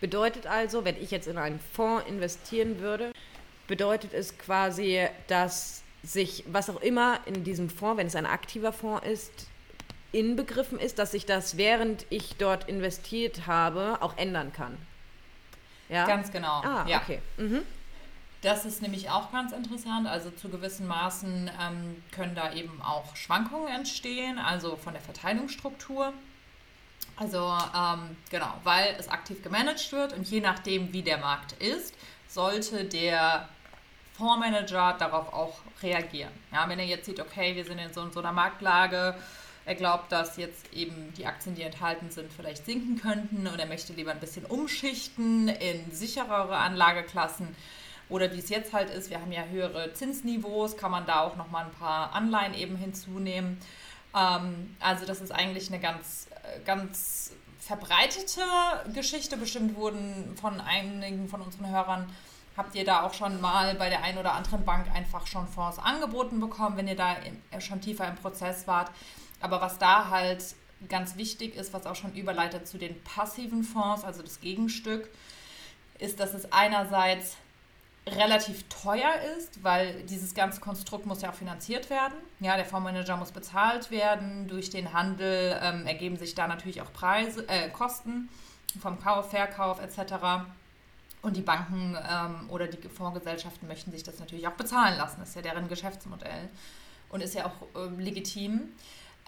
Bedeutet 0.00 0.46
also, 0.46 0.84
wenn 0.84 0.96
ich 1.02 1.10
jetzt 1.10 1.26
in 1.26 1.38
einen 1.38 1.58
Fonds 1.58 2.06
investieren 2.08 2.78
würde, 2.80 3.12
bedeutet 3.66 4.12
es 4.12 4.38
quasi, 4.38 5.08
dass 5.26 5.82
sich 6.02 6.44
was 6.46 6.70
auch 6.70 6.80
immer 6.82 7.18
in 7.26 7.42
diesem 7.42 7.68
Fonds, 7.68 7.98
wenn 7.98 8.06
es 8.06 8.14
ein 8.14 8.26
aktiver 8.26 8.72
Fonds 8.72 9.04
ist, 9.06 9.48
inbegriffen 10.12 10.78
ist, 10.78 10.98
dass 10.98 11.12
sich 11.12 11.26
das, 11.26 11.56
während 11.56 12.06
ich 12.10 12.36
dort 12.36 12.68
investiert 12.68 13.46
habe, 13.46 13.98
auch 14.00 14.16
ändern 14.16 14.52
kann. 14.52 14.76
Ja? 15.88 16.06
Ganz 16.06 16.32
genau. 16.32 16.62
Ah, 16.62 16.84
ja. 16.88 16.98
okay. 16.98 17.20
Mhm. 17.36 17.62
Das 18.42 18.64
ist 18.64 18.82
nämlich 18.82 19.10
auch 19.10 19.32
ganz 19.32 19.52
interessant. 19.52 20.06
Also 20.06 20.30
zu 20.30 20.48
gewissen 20.48 20.86
Maßen 20.86 21.50
ähm, 21.60 22.02
können 22.12 22.34
da 22.34 22.52
eben 22.52 22.80
auch 22.82 23.16
Schwankungen 23.16 23.68
entstehen, 23.68 24.38
also 24.38 24.76
von 24.76 24.92
der 24.92 25.02
Verteilungsstruktur. 25.02 26.12
Also 27.16 27.38
ähm, 27.74 28.16
genau, 28.30 28.52
weil 28.62 28.94
es 28.98 29.08
aktiv 29.08 29.42
gemanagt 29.42 29.90
wird 29.90 30.12
und 30.12 30.28
je 30.28 30.40
nachdem, 30.40 30.92
wie 30.92 31.02
der 31.02 31.18
Markt 31.18 31.52
ist, 31.52 31.94
sollte 32.28 32.84
der 32.84 33.48
Fondsmanager 34.16 34.96
darauf 34.98 35.32
auch 35.32 35.58
reagieren. 35.82 36.32
Ja, 36.52 36.68
wenn 36.68 36.78
er 36.78 36.84
jetzt 36.84 37.06
sieht, 37.06 37.20
okay, 37.20 37.54
wir 37.54 37.64
sind 37.64 37.78
in 37.78 37.92
so, 37.92 38.02
in 38.02 38.12
so 38.12 38.20
einer 38.20 38.32
Marktlage, 38.32 39.14
er 39.66 39.74
glaubt, 39.74 40.12
dass 40.12 40.36
jetzt 40.36 40.72
eben 40.72 41.12
die 41.18 41.26
Aktien, 41.26 41.56
die 41.56 41.62
enthalten 41.62 42.10
sind, 42.10 42.32
vielleicht 42.32 42.64
sinken 42.64 43.00
könnten 43.00 43.48
und 43.48 43.58
er 43.58 43.66
möchte 43.66 43.92
lieber 43.92 44.12
ein 44.12 44.20
bisschen 44.20 44.46
umschichten 44.46 45.48
in 45.48 45.90
sicherere 45.90 46.56
Anlageklassen. 46.56 47.54
Oder 48.08 48.32
wie 48.32 48.38
es 48.38 48.48
jetzt 48.48 48.72
halt 48.72 48.90
ist, 48.90 49.10
wir 49.10 49.20
haben 49.20 49.32
ja 49.32 49.44
höhere 49.44 49.92
Zinsniveaus, 49.92 50.76
kann 50.76 50.92
man 50.92 51.04
da 51.04 51.22
auch 51.22 51.34
nochmal 51.34 51.64
ein 51.64 51.72
paar 51.72 52.14
Anleihen 52.14 52.54
eben 52.54 52.76
hinzunehmen. 52.76 53.58
Ähm, 54.16 54.76
also 54.78 55.04
das 55.04 55.20
ist 55.20 55.32
eigentlich 55.32 55.68
eine 55.68 55.80
ganz, 55.80 56.28
ganz 56.64 57.32
verbreitete 57.58 58.42
Geschichte. 58.94 59.36
Bestimmt 59.36 59.74
wurden 59.74 60.36
von 60.40 60.60
einigen 60.60 61.28
von 61.28 61.42
unseren 61.42 61.68
Hörern 61.68 62.08
habt 62.56 62.74
ihr 62.74 62.84
da 62.84 63.02
auch 63.02 63.12
schon 63.12 63.40
mal 63.40 63.74
bei 63.74 63.90
der 63.90 64.02
einen 64.02 64.18
oder 64.18 64.32
anderen 64.32 64.64
Bank 64.64 64.86
einfach 64.94 65.26
schon 65.26 65.46
Fonds 65.46 65.78
angeboten 65.78 66.40
bekommen, 66.40 66.76
wenn 66.76 66.88
ihr 66.88 66.96
da 66.96 67.16
schon 67.58 67.80
tiefer 67.80 68.08
im 68.08 68.14
Prozess 68.16 68.66
wart. 68.66 68.90
Aber 69.40 69.60
was 69.60 69.78
da 69.78 70.10
halt 70.10 70.42
ganz 70.88 71.16
wichtig 71.16 71.56
ist, 71.56 71.72
was 71.72 71.86
auch 71.86 71.94
schon 71.94 72.14
überleitet 72.14 72.66
zu 72.66 72.78
den 72.78 73.02
passiven 73.02 73.62
Fonds, 73.62 74.04
also 74.04 74.22
das 74.22 74.40
Gegenstück, 74.40 75.08
ist, 75.98 76.20
dass 76.20 76.34
es 76.34 76.52
einerseits 76.52 77.36
relativ 78.06 78.68
teuer 78.68 79.12
ist, 79.36 79.64
weil 79.64 80.02
dieses 80.04 80.34
ganze 80.34 80.60
Konstrukt 80.60 81.06
muss 81.06 81.22
ja 81.22 81.30
auch 81.30 81.34
finanziert 81.34 81.90
werden. 81.90 82.14
Ja, 82.38 82.56
der 82.56 82.64
Fondsmanager 82.64 83.16
muss 83.16 83.32
bezahlt 83.32 83.90
werden. 83.90 84.46
Durch 84.46 84.70
den 84.70 84.92
Handel 84.92 85.58
ähm, 85.60 85.86
ergeben 85.86 86.16
sich 86.16 86.34
da 86.34 86.46
natürlich 86.46 86.82
auch 86.82 86.92
Preise, 86.92 87.48
äh, 87.48 87.68
Kosten 87.70 88.28
vom 88.80 89.00
Kauf, 89.00 89.30
Verkauf 89.30 89.80
etc. 89.80 90.46
Und 91.22 91.36
die 91.36 91.42
Banken 91.42 91.96
ähm, 92.08 92.48
oder 92.48 92.68
die 92.68 92.88
Fondsgesellschaften 92.88 93.66
möchten 93.66 93.90
sich 93.90 94.04
das 94.04 94.20
natürlich 94.20 94.46
auch 94.46 94.52
bezahlen 94.52 94.96
lassen. 94.98 95.16
Das 95.18 95.30
ist 95.30 95.34
ja 95.34 95.42
deren 95.42 95.68
Geschäftsmodell 95.68 96.48
und 97.08 97.22
ist 97.22 97.34
ja 97.34 97.46
auch 97.46 97.80
äh, 97.80 97.88
legitim. 98.00 98.68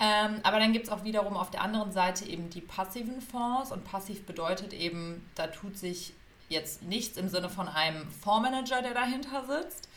Ähm, 0.00 0.40
aber 0.44 0.60
dann 0.60 0.72
gibt 0.72 0.86
es 0.86 0.92
auch 0.92 1.04
wiederum 1.04 1.36
auf 1.36 1.50
der 1.50 1.62
anderen 1.62 1.90
Seite 1.90 2.24
eben 2.24 2.50
die 2.50 2.60
passiven 2.60 3.20
Fonds. 3.20 3.72
Und 3.72 3.84
passiv 3.84 4.24
bedeutet 4.24 4.72
eben, 4.72 5.28
da 5.34 5.48
tut 5.48 5.76
sich 5.76 6.12
jetzt 6.48 6.82
nichts 6.82 7.16
im 7.16 7.28
Sinne 7.28 7.48
von 7.48 7.68
einem 7.68 8.10
Fondsmanager, 8.10 8.82
der 8.82 8.94
dahinter 8.94 9.44
sitzt, 9.44 9.88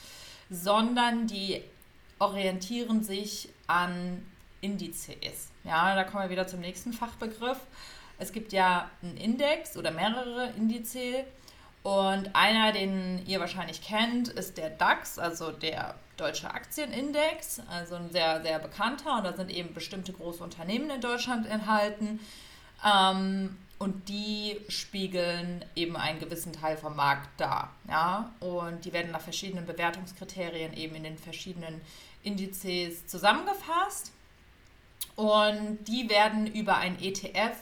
sondern 0.50 1.28
die 1.28 1.62
orientieren 2.20 3.04
sich 3.04 3.50
an 3.68 4.26
Indizes. 4.60 5.50
Ja, 5.64 5.96
da 5.96 6.04
kommen 6.04 6.24
wir 6.24 6.30
wieder 6.30 6.48
zum 6.48 6.60
nächsten 6.60 6.94
Fachbegriff. 6.94 7.60
Es 8.20 8.32
gibt 8.32 8.54
ja 8.54 8.90
einen 9.02 9.18
Index 9.18 9.78
oder 9.78 9.92
mehrere 9.92 10.52
Indizes. 10.58 11.26
Und 11.84 12.36
einer, 12.36 12.72
den 12.72 13.26
ihr 13.26 13.40
wahrscheinlich 13.40 13.82
kennt, 13.82 14.28
ist 14.28 14.58
der 14.58 14.70
DAX, 14.70 15.18
also 15.18 15.52
der 15.52 15.96
Deutsche 16.22 16.54
Aktienindex, 16.54 17.62
also 17.70 17.96
ein 17.96 18.12
sehr, 18.12 18.42
sehr 18.42 18.60
bekannter. 18.60 19.18
Und 19.18 19.24
da 19.24 19.34
sind 19.34 19.50
eben 19.50 19.74
bestimmte 19.74 20.14
große 20.14 20.44
Unternehmen 20.44 20.90
in 20.90 21.02
Deutschland 21.02 21.48
enthalten. 21.48 22.20
Ähm, 22.86 23.58
und 23.80 24.10
die 24.10 24.62
spiegeln 24.70 25.66
eben 25.76 25.98
einen 25.98 26.20
gewissen 26.20 26.54
Teil 26.54 26.78
vom 26.78 26.96
Markt 26.96 27.42
dar. 27.42 27.74
Ja? 27.88 28.32
Und 28.40 28.86
die 28.86 28.94
werden 28.94 29.12
nach 29.12 29.22
verschiedenen 29.22 29.66
Bewertungskriterien 29.66 30.74
eben 30.74 30.96
in 30.96 31.04
den 31.04 31.18
verschiedenen 31.18 31.82
Indizes 32.22 33.08
zusammengefasst. 33.08 34.12
Und 35.16 35.80
die 35.88 36.08
werden 36.10 36.46
über 36.46 36.78
ein 36.78 37.02
ETF 37.02 37.58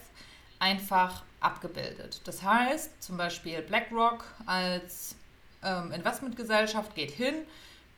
einfach 0.60 1.24
abgebildet. 1.39 2.20
Das 2.25 2.44
heißt, 2.44 3.01
zum 3.01 3.16
Beispiel 3.16 3.62
BlackRock 3.62 4.25
als 4.46 5.16
ähm, 5.63 5.92
Investmentgesellschaft 5.94 6.96
geht 6.96 7.12
hin, 7.12 7.36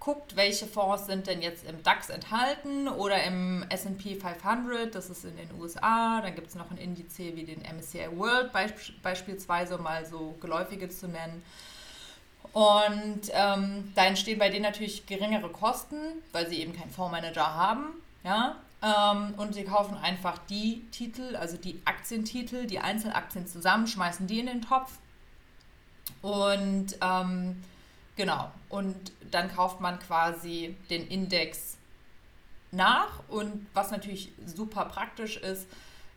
guckt, 0.01 0.36
welche 0.36 0.65
Fonds 0.65 1.05
sind 1.05 1.27
denn 1.27 1.41
jetzt 1.41 1.63
im 1.63 1.81
DAX 1.84 2.10
enthalten 2.10 2.89
oder 2.89 3.24
im 3.24 3.63
SP 3.70 4.17
500, 4.20 4.93
das 4.93 5.12
ist 5.12 5.24
in 5.24 5.38
den 5.38 5.50
USA. 5.62 6.22
Dann 6.22 6.34
gibt 6.34 6.48
es 6.48 6.55
noch 6.55 6.70
ein 6.72 6.77
Indiz 6.77 7.17
wie 7.20 7.43
den 7.43 7.62
MSCI 7.62 8.08
World 8.17 8.51
beisp 8.51 8.91
beispielsweise, 9.03 9.77
um 9.77 9.84
mal 9.84 10.05
so 10.05 10.36
geläufige 10.41 10.89
zu 10.89 11.08
nennen. 11.08 11.43
Und 12.51 13.22
ähm, 13.31 13.91
da 13.96 14.05
entstehen 14.05 14.39
bei 14.39 14.50
denen 14.50 14.63
natürlich 14.63 15.05
geringere 15.05 15.50
Kosten, 15.50 15.96
weil 16.31 16.50
sie 16.50 16.60
eben 16.62 16.75
keinen 16.75 16.89
Fondsmanager 16.89 17.53
haben. 17.53 17.86
Ja? 18.24 18.55
Ähm, 18.81 19.36
und 19.38 19.53
sie 19.53 19.63
kaufen 19.63 19.96
einfach 19.98 20.39
die 20.50 20.81
Titel, 20.91 21.36
also 21.36 21.58
die 21.58 21.79
Aktientitel, 21.86 22.65
die 22.65 22.79
Einzelaktien 22.79 23.46
zusammen, 23.46 23.86
schmeißen 23.86 24.25
die 24.25 24.39
in 24.39 24.48
den 24.48 24.62
Topf. 24.63 24.93
Und 26.24 26.98
ähm, 27.01 27.63
Genau. 28.15 28.51
Und 28.70 29.12
dann 29.32 29.53
kauft 29.53 29.80
man 29.80 30.00
quasi 30.00 30.75
den 30.89 31.08
Index 31.08 31.77
nach. 32.72 33.22
Und 33.27 33.68
was 33.74 33.91
natürlich 33.91 34.32
super 34.46 34.86
praktisch 34.86 35.38
ist, 35.38 35.68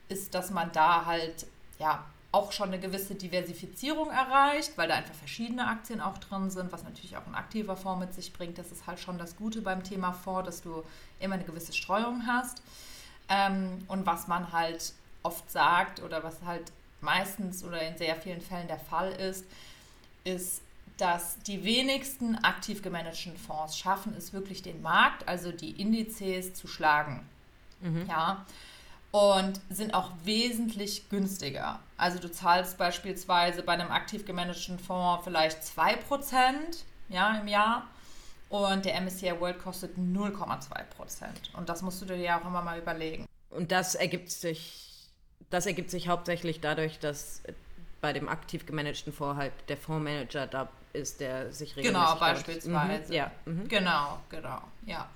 ist, 0.09 0.35
dass 0.35 0.51
man 0.51 0.71
da 0.73 1.07
halt 1.07 1.47
ja 1.79 2.05
auch 2.35 2.51
schon 2.51 2.69
eine 2.69 2.81
gewisse 2.81 3.15
Diversifizierung 3.15 4.11
erreicht, 4.11 4.77
weil 4.77 4.89
da 4.89 4.95
einfach 4.95 5.15
verschiedene 5.15 5.69
Aktien 5.69 6.01
auch 6.01 6.19
drin 6.19 6.51
sind, 6.51 6.73
was 6.73 6.83
natürlich 6.83 7.17
auch 7.17 7.27
ein 7.29 7.37
aktiver 7.37 7.77
Fonds 7.77 8.07
mit 8.07 8.15
sich 8.15 8.33
bringt. 8.33 8.59
Das 8.59 8.73
ist 8.73 8.89
halt 8.89 8.99
schon 8.99 9.19
das 9.19 9.37
Gute 9.37 9.63
beim 9.63 9.85
Thema 9.85 10.13
Fonds, 10.13 10.47
dass 10.47 10.63
du 10.63 10.83
immer 11.21 11.37
eine 11.37 11.45
gewisse 11.45 11.73
Streuung 11.73 12.27
hast. 12.27 12.61
Ähm, 13.29 13.85
und 13.87 14.05
was 14.05 14.27
man 14.27 14.53
halt 14.53 14.95
oft 15.23 15.49
sagt 15.49 16.03
oder 16.03 16.25
was 16.25 16.43
halt 16.45 16.73
meistens 17.01 17.63
oder 17.63 17.81
in 17.83 17.97
sehr 17.97 18.17
vielen 18.17 18.41
Fällen 18.41 18.67
der 18.67 18.81
Fall 18.81 19.13
ist, 19.13 19.45
ist, 20.25 20.61
dass 20.97 21.39
die 21.41 21.65
wenigsten 21.65 22.37
aktiv 22.37 22.83
gemanagten 22.83 23.37
Fonds 23.37 23.77
schaffen 23.77 24.15
es 24.17 24.33
wirklich 24.33 24.63
den 24.63 24.83
Markt, 24.83 25.27
also 25.29 25.51
die 25.53 25.81
Indizes 25.81 26.55
zu 26.55 26.69
schlagen. 26.69 27.29
Mhm. 27.81 28.07
Ja 28.09 28.45
und 29.15 29.61
sind 29.71 29.95
auch 29.95 30.11
wesentlich 30.25 31.09
günstiger. 31.09 31.79
Also 31.97 32.19
du 32.19 32.29
zahlst 32.29 32.79
beispielsweise 32.79 33.63
bei 33.63 33.75
einem 33.75 33.93
aktiv 33.93 34.27
gemanagten 34.27 34.77
Fonds 34.77 35.23
vielleicht 35.23 35.63
2% 35.63 36.51
ja, 37.11 37.39
im 37.39 37.47
Jahr 37.47 37.87
und 38.49 38.85
der 38.85 39.01
MSCI 39.01 39.39
World 39.39 39.61
kostet 39.61 39.97
0,2%. 39.97 40.67
Und 41.57 41.69
das 41.69 41.83
musst 41.83 42.03
du 42.03 42.07
dir 42.07 42.17
ja 42.17 42.41
auch 42.41 42.45
immer 42.45 42.63
mal 42.63 42.77
überlegen. 42.77 43.29
Und 43.51 43.71
das 43.71 43.95
ergibt 43.95 44.33
sich, 44.33 45.09
das 45.49 45.67
ergibt 45.67 45.93
sich 45.93 46.09
hauptsächlich 46.09 46.61
dadurch, 46.61 46.99
dass 46.99 47.41
bei 48.01 48.13
dem 48.13 48.29
aktiv 48.29 48.67
gemanagten 48.67 49.13
Fonds 49.13 49.39
halt 49.39 49.53
der 49.69 49.77
Fondsmanager 49.77 50.49
da 50.49 50.69
ist, 50.95 51.21
der 51.21 51.53
sich 51.53 51.77
regelmäßig... 51.77 52.07
Genau, 52.07 52.19
beispielsweise. 52.19 53.09
Mhm, 53.09 53.13
ja. 53.13 53.31
Mhm. 53.45 53.69
Genau, 53.69 54.19
genau, 54.31 54.61
ja. 54.87 55.09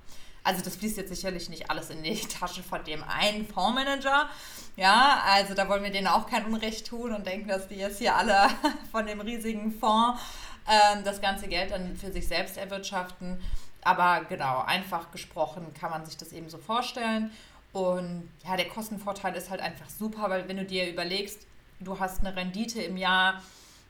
Also 0.45 0.63
das 0.63 0.77
fließt 0.77 0.97
jetzt 0.97 1.11
sicherlich 1.11 1.49
nicht 1.49 1.71
alles 1.71 1.91
in 1.91 2.03
die 2.03 2.15
Tasche 2.41 2.63
von 2.63 2.83
dem 2.85 3.03
einen 3.05 3.47
Fondsmanager. 3.47 4.29
Ja, 4.77 5.23
also 5.27 5.55
da 5.55 5.69
wollen 5.69 5.83
wir 5.83 5.91
denen 5.91 6.07
auch 6.07 6.27
kein 6.29 6.47
Unrecht 6.47 6.87
tun 6.87 7.13
und 7.15 7.27
denken, 7.27 7.49
dass 7.49 7.69
die 7.69 7.77
jetzt 7.77 7.99
hier 7.99 8.17
alle 8.17 8.49
von 8.93 9.07
dem 9.07 9.21
riesigen 9.21 9.73
Fonds 9.73 10.21
ähm, 10.67 11.05
das 11.05 11.21
ganze 11.21 11.49
Geld 11.49 11.71
dann 11.71 11.97
für 11.97 12.13
sich 12.13 12.27
selbst 12.27 12.57
erwirtschaften. 12.57 13.41
Aber 13.83 14.25
genau, 14.25 14.63
einfach 14.63 15.11
gesprochen 15.11 15.73
kann 15.79 15.91
man 15.91 16.05
sich 16.05 16.17
das 16.17 16.33
eben 16.33 16.49
so 16.49 16.59
vorstellen. 16.59 17.31
Und 17.73 18.29
ja, 18.45 18.57
der 18.57 18.69
Kostenvorteil 18.69 19.35
ist 19.35 19.51
halt 19.51 19.61
einfach 19.61 19.89
super, 19.91 20.31
weil 20.31 20.49
wenn 20.49 20.57
du 20.57 20.65
dir 20.65 20.91
überlegst, 20.91 21.47
du 21.81 21.99
hast 22.01 22.21
eine 22.21 22.35
Rendite 22.35 22.83
im 22.83 22.97
Jahr 22.97 23.43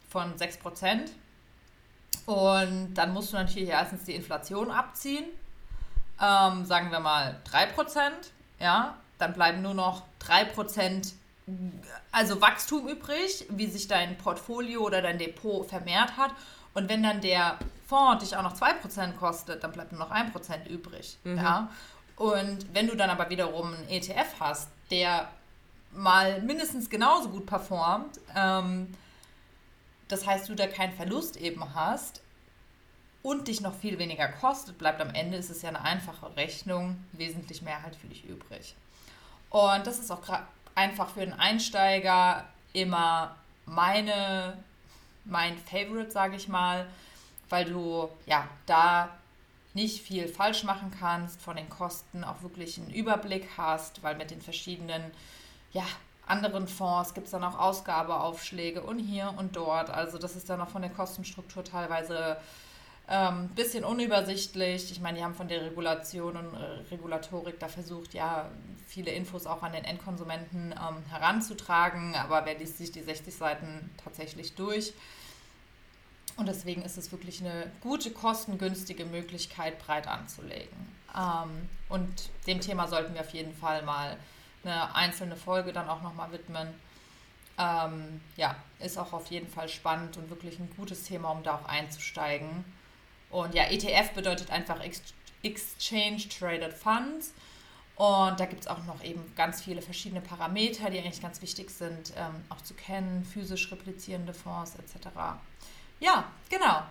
von 0.09 0.35
6% 0.37 1.11
und 2.28 2.94
dann 2.94 3.12
musst 3.12 3.32
du 3.32 3.37
natürlich 3.37 3.68
erstens 3.68 4.04
die 4.04 4.14
Inflation 4.14 4.70
abziehen 4.70 5.25
ähm, 6.20 6.64
sagen 6.64 6.90
wir 6.90 7.00
mal 7.00 7.37
3%, 7.50 8.11
ja, 8.61 8.97
dann 9.18 9.32
bleiben 9.32 9.62
nur 9.62 9.75
noch 9.75 10.02
3% 10.23 11.12
also 12.12 12.42
Wachstum 12.42 12.88
übrig, 12.88 13.47
wie 13.49 13.66
sich 13.68 13.88
dein 13.88 14.18
Portfolio 14.18 14.82
oder 14.82 15.00
dein 15.00 15.18
Depot 15.18 15.66
vermehrt 15.66 16.18
hat. 16.18 16.32
Und 16.75 16.90
wenn 16.90 17.02
dann 17.02 17.23
der 17.23 17.56
Fonds 17.87 18.23
dich 18.23 18.37
auch 18.37 18.42
noch 18.42 18.54
2% 18.54 19.14
kostet, 19.14 19.64
dann 19.64 19.73
bleibt 19.73 19.92
nur 19.92 20.00
noch 20.00 20.11
1% 20.11 20.66
übrig. 20.68 21.16
Mhm. 21.25 21.38
Ja? 21.38 21.70
Und 22.16 22.75
wenn 22.75 22.87
du 22.87 22.97
dann 22.97 23.08
aber 23.08 23.30
wiederum 23.30 23.73
einen 23.73 23.88
ETF 23.88 24.35
hast, 24.40 24.68
der 24.90 25.28
mal 25.92 26.42
mindestens 26.42 26.90
genauso 26.90 27.30
gut 27.30 27.47
performt, 27.47 28.20
ähm, 28.37 28.94
das 30.08 30.26
heißt, 30.26 30.48
du 30.48 30.54
da 30.54 30.66
keinen 30.66 30.94
Verlust 30.94 31.36
eben 31.36 31.74
hast, 31.74 32.22
und 33.22 33.48
dich 33.48 33.60
noch 33.60 33.74
viel 33.74 33.98
weniger 33.98 34.28
kostet, 34.28 34.78
bleibt 34.78 35.00
am 35.00 35.10
Ende, 35.10 35.36
ist 35.36 35.50
es 35.50 35.62
ja 35.62 35.68
eine 35.68 35.82
einfache 35.82 36.34
Rechnung, 36.36 37.04
wesentlich 37.12 37.62
mehr 37.62 37.82
halt 37.82 37.96
für 37.96 38.06
dich 38.06 38.24
übrig. 38.24 38.74
Und 39.50 39.86
das 39.86 39.98
ist 39.98 40.10
auch 40.10 40.22
einfach 40.74 41.10
für 41.10 41.22
einen 41.22 41.32
Einsteiger 41.32 42.44
immer 42.72 43.36
meine, 43.66 44.56
mein 45.24 45.58
Favorite, 45.58 46.10
sage 46.10 46.36
ich 46.36 46.48
mal, 46.48 46.86
weil 47.48 47.64
du 47.64 48.08
ja 48.26 48.46
da 48.66 49.10
nicht 49.74 50.02
viel 50.02 50.28
falsch 50.28 50.64
machen 50.64 50.92
kannst, 50.98 51.40
von 51.40 51.56
den 51.56 51.68
Kosten 51.68 52.24
auch 52.24 52.42
wirklich 52.42 52.78
einen 52.78 52.90
Überblick 52.90 53.48
hast, 53.56 54.02
weil 54.02 54.16
mit 54.16 54.30
den 54.30 54.40
verschiedenen 54.40 55.02
ja, 55.72 55.84
anderen 56.28 56.68
Fonds 56.68 57.14
gibt 57.14 57.26
es 57.26 57.32
dann 57.32 57.44
auch 57.44 57.58
Ausgabeaufschläge 57.58 58.82
und 58.82 58.99
hier 58.99 59.35
und 59.37 59.56
dort. 59.56 59.90
Also 59.90 60.18
das 60.18 60.37
ist 60.37 60.49
dann 60.50 60.61
auch 60.61 60.68
von 60.68 60.82
der 60.82 60.90
Kostenstruktur 60.90 61.64
teilweise 61.64 62.37
ähm, 63.11 63.49
bisschen 63.49 63.85
unübersichtlich. 63.85 64.92
Ich 64.92 65.00
meine, 65.00 65.18
die 65.18 65.25
haben 65.25 65.35
von 65.35 65.49
der 65.49 65.62
Regulation 65.62 66.36
und 66.36 66.54
äh, 66.54 66.91
Regulatorik 66.91 67.58
da 67.58 67.69
versucht, 67.69 68.12
ja, 68.12 68.50
viele 68.86 69.10
Infos 69.10 69.47
auch 69.47 69.62
an 69.62 69.73
den 69.73 69.84
Endkonsumenten 69.84 70.73
ähm, 70.73 71.04
heranzutragen, 71.10 72.14
aber 72.14 72.45
wer 72.45 72.58
liest 72.58 72.78
sich 72.78 72.93
die 72.93 73.02
60 73.02 73.34
Seiten 73.34 73.91
tatsächlich 74.02 74.54
durch? 74.54 74.93
Und 76.36 76.47
deswegen 76.47 76.82
ist 76.82 76.99
es 76.99 77.10
wirklich 77.10 77.41
eine 77.41 77.71
gute, 77.80 78.10
kostengünstige 78.10 79.04
Möglichkeit, 79.06 79.78
breit 79.78 80.06
anzulegen. 80.06 80.76
Ähm, 81.17 81.69
und 81.88 82.30
dem 82.47 82.60
Thema 82.60 82.86
sollten 82.88 83.14
wir 83.14 83.23
auf 83.23 83.30
jeden 83.30 83.54
Fall 83.54 83.82
mal 83.82 84.17
eine 84.64 84.94
einzelne 84.94 85.36
Folge 85.36 85.73
dann 85.73 85.88
auch 85.88 86.02
nochmal 86.02 86.32
widmen. 86.32 86.68
Ähm, 87.58 88.21
ja, 88.36 88.56
ist 88.78 88.99
auch 88.99 89.12
auf 89.12 89.26
jeden 89.26 89.49
Fall 89.49 89.68
spannend 89.68 90.16
und 90.16 90.30
wirklich 90.30 90.58
ein 90.58 90.71
gutes 90.76 91.04
Thema, 91.04 91.30
um 91.30 91.42
da 91.42 91.56
auch 91.56 91.64
einzusteigen. 91.64 92.64
Und 93.30 93.54
ja, 93.54 93.64
ETF 93.64 94.12
bedeutet 94.14 94.50
einfach 94.50 94.80
Exchange 95.42 96.28
Traded 96.28 96.73
Funds. 96.73 97.32
Und 97.97 98.38
da 98.38 98.47
gibt 98.47 98.60
es 98.60 98.68
auch 98.68 98.84
noch 98.84 99.02
eben 99.02 99.32
ganz 99.34 99.60
viele 99.60 99.82
verschiedene 99.82 100.21
Parameter, 100.21 100.88
die 100.88 100.99
eigentlich 100.99 101.21
ganz 101.21 101.42
wichtig 101.42 101.68
sind, 101.71 102.12
ähm, 102.16 102.44
auch 102.49 102.60
zu 102.60 102.75
kennen, 102.75 103.25
physisch 103.25 103.73
replizierende 103.73 104.32
Fonds 104.32 104.76
etc. 104.76 105.08
Ja, 105.99 106.25
genau. 106.49 106.82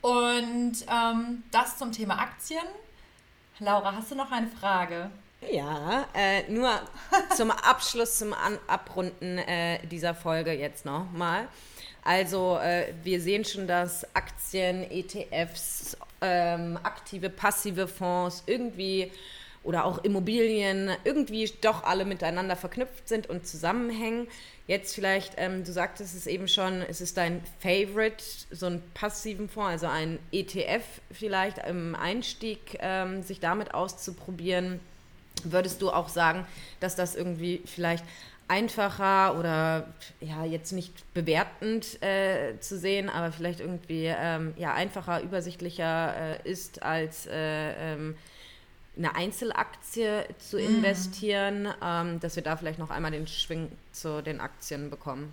Und 0.00 0.86
ähm, 0.90 1.42
das 1.50 1.76
zum 1.76 1.92
Thema 1.92 2.18
Aktien. 2.18 2.64
Laura, 3.58 3.94
hast 3.94 4.10
du 4.10 4.14
noch 4.14 4.32
eine 4.32 4.48
Frage? 4.48 5.10
Ja, 5.50 6.06
äh, 6.14 6.50
nur 6.50 6.70
zum 7.36 7.50
Abschluss, 7.50 8.18
zum 8.18 8.32
An 8.32 8.58
Abrunden 8.66 9.38
äh, 9.38 9.84
dieser 9.86 10.14
Folge 10.14 10.52
jetzt 10.52 10.84
noch 10.84 11.10
mal. 11.12 11.48
Also 12.02 12.58
äh, 12.58 12.92
wir 13.02 13.20
sehen 13.20 13.44
schon, 13.44 13.66
dass 13.66 14.06
Aktien, 14.14 14.90
ETFs, 14.90 15.96
ähm, 16.20 16.78
aktive, 16.82 17.30
passive 17.30 17.88
Fonds 17.88 18.42
irgendwie 18.46 19.10
oder 19.62 19.86
auch 19.86 20.04
Immobilien 20.04 20.90
irgendwie 21.04 21.50
doch 21.62 21.84
alle 21.84 22.04
miteinander 22.04 22.56
verknüpft 22.56 23.08
sind 23.08 23.28
und 23.28 23.46
zusammenhängen. 23.46 24.28
Jetzt 24.66 24.94
vielleicht, 24.94 25.34
ähm, 25.38 25.64
du 25.64 25.72
sagtest 25.72 26.14
es 26.14 26.26
eben 26.26 26.48
schon, 26.48 26.82
es 26.82 27.00
ist 27.00 27.16
dein 27.16 27.42
Favorite, 27.60 28.22
so 28.50 28.66
einen 28.66 28.82
passiven 28.92 29.48
Fonds, 29.48 29.82
also 29.82 29.86
ein 29.86 30.18
ETF 30.32 30.84
vielleicht 31.10 31.58
im 31.58 31.94
Einstieg, 31.94 32.78
ähm, 32.80 33.22
sich 33.22 33.40
damit 33.40 33.74
auszuprobieren. 33.74 34.80
Würdest 35.42 35.82
du 35.82 35.90
auch 35.90 36.08
sagen, 36.08 36.46
dass 36.80 36.94
das 36.96 37.16
irgendwie 37.16 37.62
vielleicht 37.64 38.04
einfacher 38.48 39.38
oder 39.38 39.86
ja 40.20 40.44
jetzt 40.44 40.72
nicht 40.72 41.12
bewertend 41.14 42.02
äh, 42.02 42.58
zu 42.60 42.78
sehen, 42.78 43.08
aber 43.08 43.32
vielleicht 43.32 43.60
irgendwie 43.60 44.06
ähm, 44.06 44.54
ja 44.56 44.74
einfacher, 44.74 45.22
übersichtlicher 45.22 46.14
äh, 46.44 46.50
ist 46.50 46.82
als 46.82 47.26
äh, 47.26 47.94
ähm, 47.94 48.16
eine 48.96 49.14
Einzelaktie 49.16 50.24
zu 50.38 50.58
mhm. 50.58 50.76
investieren, 50.76 51.62
mhm. 51.62 51.74
ähm, 51.82 52.20
dass 52.20 52.36
wir 52.36 52.42
da 52.42 52.56
vielleicht 52.56 52.78
noch 52.78 52.90
einmal 52.90 53.10
den 53.10 53.26
Schwing 53.26 53.72
zu 53.92 54.22
den 54.22 54.40
Aktien 54.40 54.90
bekommen. 54.90 55.32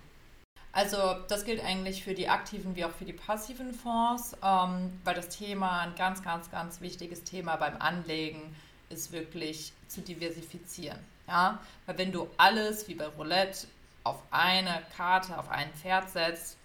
Also 0.74 0.96
das 1.28 1.44
gilt 1.44 1.62
eigentlich 1.62 2.02
für 2.02 2.14
die 2.14 2.30
aktiven 2.30 2.74
wie 2.76 2.86
auch 2.86 2.92
für 2.92 3.04
die 3.04 3.12
passiven 3.12 3.74
Fonds, 3.74 4.34
ähm, 4.42 4.98
weil 5.04 5.14
das 5.14 5.28
Thema 5.28 5.80
ein 5.80 5.94
ganz, 5.96 6.22
ganz, 6.22 6.50
ganz 6.50 6.80
wichtiges 6.80 7.24
Thema 7.24 7.56
beim 7.56 7.76
Anlegen 7.76 8.40
ist 8.40 8.71
wirklich 9.12 9.72
zu 9.88 10.00
diversifizieren. 10.00 10.98
Ja? 11.26 11.60
Weil 11.86 11.98
wenn 11.98 12.12
du 12.12 12.28
alles 12.36 12.88
wie 12.88 12.94
bei 12.94 13.06
Roulette 13.06 13.66
auf 14.04 14.22
eine 14.30 14.82
Karte, 14.96 15.38
auf 15.38 15.48
ein 15.48 15.72
Pferd 15.74 16.10
setzt, 16.10 16.56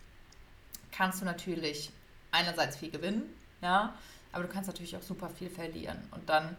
kannst 0.91 1.21
du 1.21 1.25
natürlich 1.25 1.91
einerseits 2.31 2.77
viel 2.77 2.91
gewinnen, 2.91 3.23
ja, 3.61 3.93
aber 4.31 4.43
du 4.43 4.49
kannst 4.49 4.67
natürlich 4.67 4.95
auch 4.97 5.01
super 5.01 5.29
viel 5.29 5.49
verlieren. 5.49 5.97
Und 6.11 6.29
dann 6.29 6.57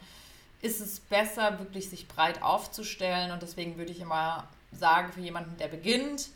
ist 0.62 0.80
es 0.80 1.00
besser, 1.00 1.58
wirklich 1.58 1.88
sich 1.88 2.08
breit 2.08 2.42
aufzustellen. 2.42 3.30
Und 3.30 3.42
deswegen 3.42 3.76
würde 3.76 3.92
ich 3.92 4.00
immer 4.00 4.48
sagen, 4.72 5.12
für 5.12 5.20
jemanden, 5.20 5.56
der 5.58 5.68
beginnt, 5.68 6.30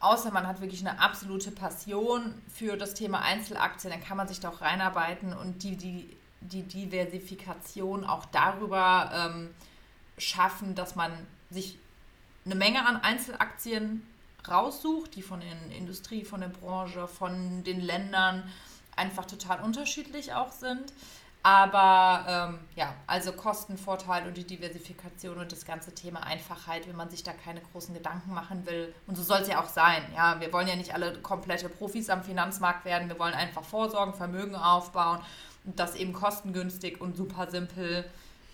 außer 0.00 0.30
man 0.30 0.46
hat 0.46 0.60
wirklich 0.60 0.86
eine 0.86 1.00
absolute 1.00 1.50
Passion 1.50 2.34
für 2.52 2.76
das 2.76 2.94
Thema 2.94 3.20
Einzelaktien, 3.22 3.92
dann 3.92 4.02
kann 4.02 4.16
man 4.16 4.28
sich 4.28 4.40
da 4.40 4.50
auch 4.50 4.60
reinarbeiten 4.60 5.32
und 5.32 5.62
die, 5.62 5.76
die, 5.76 6.16
die 6.48 6.62
Diversifikation 6.62 8.04
auch 8.04 8.24
darüber 8.26 9.10
ähm, 9.12 9.54
schaffen, 10.18 10.74
dass 10.74 10.96
man 10.96 11.12
sich 11.50 11.78
eine 12.44 12.54
Menge 12.54 12.86
an 12.86 12.96
Einzelaktien 12.96 14.06
raussucht, 14.48 15.14
die 15.16 15.22
von 15.22 15.40
der 15.40 15.76
Industrie, 15.76 16.24
von 16.24 16.40
der 16.40 16.48
Branche, 16.48 17.08
von 17.08 17.64
den 17.64 17.80
Ländern 17.80 18.48
einfach 18.94 19.26
total 19.26 19.60
unterschiedlich 19.62 20.32
auch 20.32 20.52
sind. 20.52 20.92
Aber 21.42 22.24
ähm, 22.28 22.58
ja, 22.74 22.92
also 23.06 23.30
Kostenvorteil 23.30 24.26
und 24.26 24.36
die 24.36 24.42
Diversifikation 24.42 25.38
und 25.38 25.52
das 25.52 25.64
ganze 25.64 25.94
Thema 25.94 26.24
Einfachheit, 26.24 26.88
wenn 26.88 26.96
man 26.96 27.08
sich 27.08 27.22
da 27.22 27.32
keine 27.32 27.60
großen 27.60 27.94
Gedanken 27.94 28.34
machen 28.34 28.66
will. 28.66 28.92
Und 29.06 29.14
so 29.14 29.22
soll 29.22 29.42
es 29.42 29.48
ja 29.48 29.62
auch 29.62 29.68
sein. 29.68 30.02
Ja, 30.12 30.40
wir 30.40 30.52
wollen 30.52 30.66
ja 30.66 30.74
nicht 30.74 30.92
alle 30.92 31.20
komplette 31.20 31.68
Profis 31.68 32.10
am 32.10 32.24
Finanzmarkt 32.24 32.84
werden. 32.84 33.08
Wir 33.08 33.18
wollen 33.20 33.34
einfach 33.34 33.62
vorsorgen, 33.62 34.12
Vermögen 34.12 34.56
aufbauen 34.56 35.20
das 35.74 35.96
eben 35.96 36.12
kostengünstig 36.12 37.00
und 37.00 37.16
super 37.16 37.50
simpel 37.50 38.04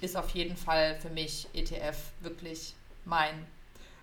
ist 0.01 0.17
auf 0.17 0.31
jeden 0.31 0.57
Fall 0.57 0.99
für 1.01 1.11
mich 1.11 1.47
ETF 1.53 1.97
wirklich 2.21 2.75
mein 3.05 3.47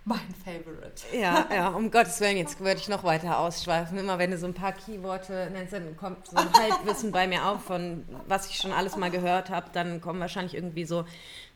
mein 0.05 0.33
Favorite. 0.43 1.03
Ja, 1.13 1.47
ja, 1.53 1.69
um 1.69 1.91
Gottes 1.91 2.19
Willen, 2.19 2.37
jetzt 2.37 2.59
würde 2.59 2.79
ich 2.79 2.89
noch 2.89 3.03
weiter 3.03 3.39
ausschweifen. 3.39 3.97
Immer 3.97 4.17
wenn 4.17 4.31
du 4.31 4.37
so 4.37 4.47
ein 4.47 4.53
paar 4.53 4.73
Keyworte 4.73 5.49
nennst, 5.51 5.73
dann 5.73 5.95
kommt 5.97 6.27
so 6.27 6.35
ein 6.35 6.51
Halbwissen 6.53 7.11
bei 7.11 7.27
mir 7.27 7.45
auf, 7.45 7.63
von 7.63 8.05
was 8.27 8.49
ich 8.49 8.57
schon 8.57 8.71
alles 8.71 8.95
mal 8.95 9.11
gehört 9.11 9.49
habe. 9.49 9.67
Dann 9.73 10.01
kommen 10.01 10.19
wahrscheinlich 10.19 10.55
irgendwie 10.55 10.85
so, 10.85 11.05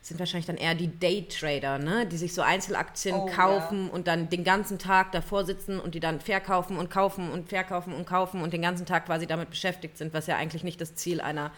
sind 0.00 0.20
wahrscheinlich 0.20 0.46
dann 0.46 0.56
eher 0.56 0.74
die 0.74 0.98
Daytrader, 0.98 1.78
ne? 1.78 2.06
die 2.06 2.16
sich 2.16 2.34
so 2.34 2.42
Einzelaktien 2.42 3.16
oh, 3.16 3.26
kaufen 3.26 3.86
ja. 3.86 3.92
und 3.92 4.06
dann 4.06 4.28
den 4.28 4.44
ganzen 4.44 4.78
Tag 4.78 5.12
davor 5.12 5.44
sitzen 5.44 5.80
und 5.80 5.94
die 5.94 6.00
dann 6.00 6.20
verkaufen 6.20 6.76
und 6.76 6.90
kaufen 6.90 7.30
und 7.30 7.48
verkaufen 7.48 7.94
und 7.94 8.06
kaufen 8.06 8.42
und 8.42 8.52
den 8.52 8.62
ganzen 8.62 8.86
Tag 8.86 9.06
quasi 9.06 9.26
damit 9.26 9.50
beschäftigt 9.50 9.96
sind, 9.96 10.12
was 10.12 10.26
ja 10.26 10.36
eigentlich 10.36 10.62
nicht 10.62 10.80
das 10.80 10.94
Ziel 10.94 11.20
einer 11.20 11.50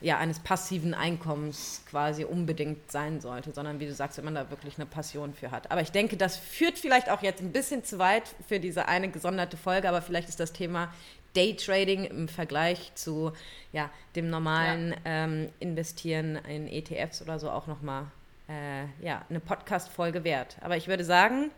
ja, 0.00 0.18
eines 0.18 0.38
passiven 0.40 0.94
Einkommens 0.94 1.82
quasi 1.88 2.24
unbedingt 2.24 2.90
sein 2.90 3.20
sollte, 3.20 3.52
sondern 3.52 3.80
wie 3.80 3.86
du 3.86 3.94
sagst, 3.94 4.16
wenn 4.18 4.24
man 4.24 4.34
da 4.34 4.50
wirklich 4.50 4.76
eine 4.76 4.86
Passion 4.86 5.34
für 5.34 5.50
hat. 5.50 5.70
Aber 5.70 5.82
ich 5.82 5.92
denke, 5.92 6.16
das 6.16 6.36
führt 6.36 6.78
vielleicht 6.78 7.10
auch 7.10 7.22
jetzt 7.22 7.42
ein 7.42 7.52
bisschen 7.52 7.84
zu 7.84 7.98
weit 7.98 8.24
für 8.48 8.60
diese 8.60 8.88
eine 8.88 9.10
gesonderte 9.10 9.56
Folge, 9.56 9.88
aber 9.88 10.00
vielleicht 10.00 10.28
ist 10.28 10.40
das 10.40 10.52
Thema 10.52 10.92
Daytrading 11.34 12.04
im 12.04 12.28
Vergleich 12.28 12.92
zu 12.94 13.32
ja, 13.72 13.90
dem 14.16 14.30
normalen 14.30 14.90
ja. 14.90 14.96
ähm, 15.04 15.48
Investieren 15.60 16.36
in 16.36 16.66
ETFs 16.66 17.22
oder 17.22 17.38
so 17.38 17.50
auch 17.50 17.66
nochmal 17.66 18.06
äh, 18.48 18.84
ja, 19.04 19.24
eine 19.28 19.40
Podcast-Folge 19.40 20.24
wert. 20.24 20.56
Aber 20.60 20.76
ich 20.76 20.88
würde 20.88 21.04
sagen, 21.04 21.50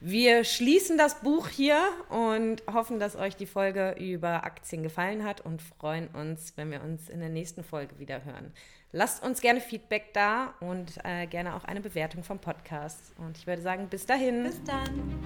wir 0.00 0.44
schließen 0.44 0.96
das 0.96 1.20
Buch 1.20 1.48
hier 1.48 1.78
und 2.08 2.62
hoffen, 2.72 2.98
dass 2.98 3.16
euch 3.16 3.36
die 3.36 3.46
Folge 3.46 3.96
über 3.98 4.44
Aktien 4.44 4.82
gefallen 4.82 5.24
hat 5.24 5.42
und 5.42 5.60
freuen 5.60 6.08
uns, 6.08 6.54
wenn 6.56 6.70
wir 6.70 6.82
uns 6.82 7.10
in 7.10 7.20
der 7.20 7.28
nächsten 7.28 7.62
Folge 7.62 7.98
wieder 7.98 8.24
hören. 8.24 8.52
Lasst 8.92 9.22
uns 9.22 9.40
gerne 9.40 9.60
Feedback 9.60 10.14
da 10.14 10.54
und 10.60 10.98
äh, 11.04 11.26
gerne 11.26 11.54
auch 11.54 11.64
eine 11.64 11.80
Bewertung 11.80 12.24
vom 12.24 12.38
Podcast. 12.38 13.12
Und 13.18 13.36
ich 13.36 13.46
würde 13.46 13.62
sagen, 13.62 13.88
bis 13.88 14.06
dahin. 14.06 14.44
Bis 14.44 14.62
dann. 14.64 15.20